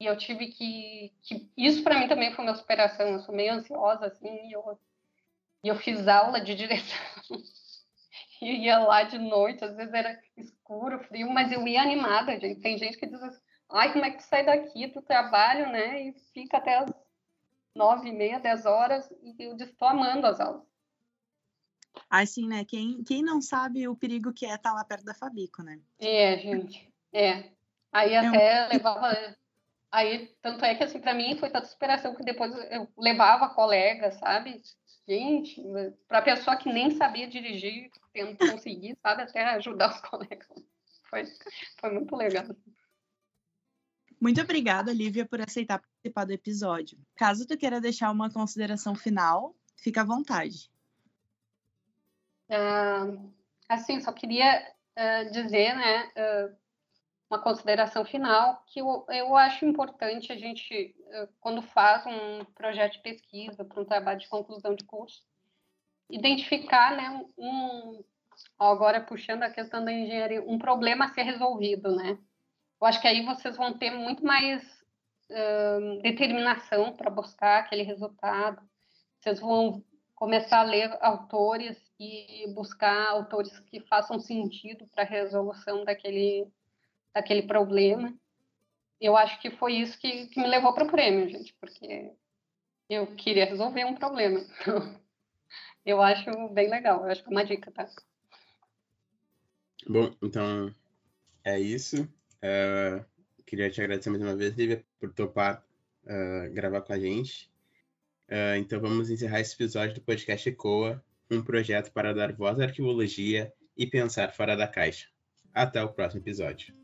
E 0.00 0.06
eu 0.06 0.16
tive 0.16 0.48
que, 0.48 1.12
que 1.22 1.50
isso 1.56 1.82
para 1.84 1.98
mim 1.98 2.08
também 2.08 2.32
foi 2.34 2.44
uma 2.44 2.54
superação. 2.54 3.06
Eu 3.08 3.20
sou 3.20 3.34
meio 3.34 3.52
ansiosa 3.52 4.06
assim, 4.06 4.48
e 4.48 4.52
eu, 4.52 4.78
e 5.62 5.68
eu 5.68 5.76
fiz 5.76 6.08
aula 6.08 6.40
de 6.40 6.54
direção. 6.54 6.98
e 8.40 8.64
ia 8.64 8.78
lá 8.78 9.02
de 9.02 9.18
noite, 9.18 9.64
às 9.64 9.76
vezes 9.76 9.92
era 9.92 10.18
escuro, 10.36 11.04
frio, 11.04 11.30
mas 11.30 11.52
eu 11.52 11.66
ia 11.66 11.82
animada, 11.82 12.38
gente. 12.40 12.60
Tem 12.60 12.78
gente 12.78 12.96
que 12.96 13.06
diz 13.06 13.22
assim, 13.22 13.42
ai, 13.70 13.92
como 13.92 14.04
é 14.04 14.10
que 14.10 14.18
tu 14.18 14.24
sai 14.24 14.44
daqui 14.44 14.86
do 14.86 15.02
trabalho, 15.02 15.70
né, 15.70 16.02
e 16.02 16.14
fica 16.32 16.56
até 16.56 16.78
as 16.78 16.90
nove 17.74 18.08
e 18.08 18.12
meia, 18.12 18.38
dez 18.38 18.66
horas, 18.66 19.10
e 19.22 19.34
eu 19.38 19.56
estou 19.56 19.88
amando 19.88 20.26
as 20.26 20.40
aulas. 20.40 20.62
Assim, 22.08 22.46
né? 22.48 22.64
Quem, 22.64 23.02
quem 23.02 23.22
não 23.22 23.40
sabe 23.40 23.86
o 23.88 23.96
perigo 23.96 24.32
que 24.32 24.46
é 24.46 24.54
estar 24.54 24.72
lá 24.72 24.84
perto 24.84 25.04
da 25.04 25.14
Fabico, 25.14 25.62
né? 25.62 25.80
É, 25.98 26.38
gente. 26.38 26.92
É. 27.12 27.50
Aí 27.92 28.14
até 28.16 28.62
é 28.62 28.66
um... 28.66 28.68
levava. 28.68 29.36
Aí, 29.92 30.28
tanto 30.40 30.64
é 30.64 30.74
que, 30.76 30.84
assim, 30.84 31.00
para 31.00 31.14
mim 31.14 31.36
foi 31.36 31.50
tanta 31.50 31.66
superação 31.66 32.14
que 32.14 32.22
depois 32.22 32.52
eu 32.70 32.88
levava 32.96 33.48
colega, 33.48 34.12
sabe? 34.12 34.62
Gente, 35.08 35.60
para 36.06 36.22
pessoa 36.22 36.56
que 36.56 36.72
nem 36.72 36.92
sabia 36.92 37.26
dirigir, 37.26 37.90
tendo 38.12 38.38
conseguir, 38.38 38.96
sabe? 39.02 39.22
Até 39.22 39.42
ajudar 39.42 39.90
os 39.90 40.00
colegas. 40.08 40.46
Foi, 41.08 41.24
foi 41.80 41.90
muito 41.90 42.14
legal. 42.14 42.44
Muito 44.20 44.40
obrigada, 44.40 44.92
Lívia, 44.92 45.24
por 45.26 45.40
aceitar 45.40 45.80
participar 45.80 46.24
do 46.26 46.32
episódio. 46.32 46.98
Caso 47.16 47.46
tu 47.46 47.56
queira 47.56 47.80
deixar 47.80 48.10
uma 48.10 48.30
consideração 48.30 48.94
final, 48.94 49.54
fica 49.76 50.02
à 50.02 50.04
vontade. 50.04 50.70
Uh, 52.50 53.32
assim, 53.68 54.00
só 54.00 54.12
queria 54.12 54.60
uh, 54.98 55.30
dizer, 55.30 55.74
né, 55.74 56.10
uh, 56.16 56.56
uma 57.30 57.40
consideração 57.40 58.04
final 58.04 58.62
que 58.66 58.80
eu, 58.80 59.06
eu 59.08 59.36
acho 59.36 59.64
importante 59.64 60.32
a 60.32 60.36
gente, 60.36 60.94
quando 61.38 61.62
faz 61.62 62.04
um 62.04 62.44
projeto 62.56 62.94
de 62.94 63.02
pesquisa 63.02 63.64
para 63.64 63.80
um 63.80 63.84
trabalho 63.84 64.18
de 64.18 64.28
conclusão 64.28 64.74
de 64.74 64.84
curso, 64.84 65.22
identificar, 66.10 66.96
né, 66.96 67.24
um, 67.38 68.02
agora 68.58 69.00
puxando 69.00 69.44
a 69.44 69.50
questão 69.50 69.84
da 69.84 69.92
engenharia, 69.92 70.42
um 70.42 70.58
problema 70.58 71.04
a 71.04 71.14
ser 71.14 71.22
resolvido, 71.22 71.94
né? 71.94 72.18
Eu 72.80 72.86
acho 72.86 73.00
que 73.00 73.06
aí 73.06 73.24
vocês 73.24 73.56
vão 73.56 73.76
ter 73.76 73.90
muito 73.90 74.24
mais 74.24 74.62
uh, 75.30 76.00
determinação 76.02 76.96
para 76.96 77.10
buscar 77.10 77.60
aquele 77.60 77.82
resultado. 77.82 78.62
Vocês 79.20 79.38
vão 79.38 79.84
começar 80.14 80.60
a 80.60 80.64
ler 80.64 80.96
autores 81.00 81.76
e 81.98 82.50
buscar 82.54 83.08
autores 83.08 83.58
que 83.60 83.80
façam 83.80 84.18
sentido 84.18 84.86
para 84.88 85.02
a 85.02 85.06
resolução 85.06 85.84
daquele, 85.84 86.46
daquele 87.14 87.42
problema. 87.42 88.14
Eu 88.98 89.16
acho 89.16 89.38
que 89.40 89.50
foi 89.50 89.74
isso 89.74 89.98
que, 89.98 90.26
que 90.28 90.40
me 90.40 90.46
levou 90.46 90.72
para 90.72 90.84
o 90.84 90.90
prêmio, 90.90 91.28
gente, 91.28 91.54
porque 91.60 92.12
eu 92.88 93.06
queria 93.14 93.44
resolver 93.44 93.84
um 93.84 93.94
problema. 93.94 94.40
eu 95.84 96.00
acho 96.00 96.30
bem 96.48 96.68
legal, 96.70 97.04
eu 97.04 97.10
acho 97.10 97.22
que 97.22 97.28
é 97.28 97.32
uma 97.32 97.44
dica, 97.44 97.70
tá? 97.70 97.86
Bom, 99.86 100.14
então 100.22 100.74
é 101.44 101.58
isso. 101.58 102.08
Uh, 102.42 103.04
queria 103.46 103.70
te 103.70 103.80
agradecer 103.80 104.10
mais 104.10 104.22
uma 104.22 104.36
vez, 104.36 104.54
Lívia, 104.54 104.84
por 104.98 105.12
topar 105.12 105.64
uh, 106.04 106.52
gravar 106.52 106.80
com 106.80 106.92
a 106.92 106.98
gente. 106.98 107.50
Uh, 108.28 108.56
então 108.58 108.80
vamos 108.80 109.10
encerrar 109.10 109.40
esse 109.40 109.54
episódio 109.54 109.94
do 109.94 110.00
podcast 110.00 110.48
ECOA, 110.48 111.02
um 111.30 111.42
projeto 111.42 111.92
para 111.92 112.14
dar 112.14 112.32
voz 112.32 112.60
à 112.60 112.64
arquivologia 112.64 113.52
e 113.76 113.86
pensar 113.86 114.32
fora 114.32 114.56
da 114.56 114.66
caixa. 114.66 115.08
Até 115.52 115.82
o 115.82 115.88
próximo 115.88 116.22
episódio. 116.22 116.79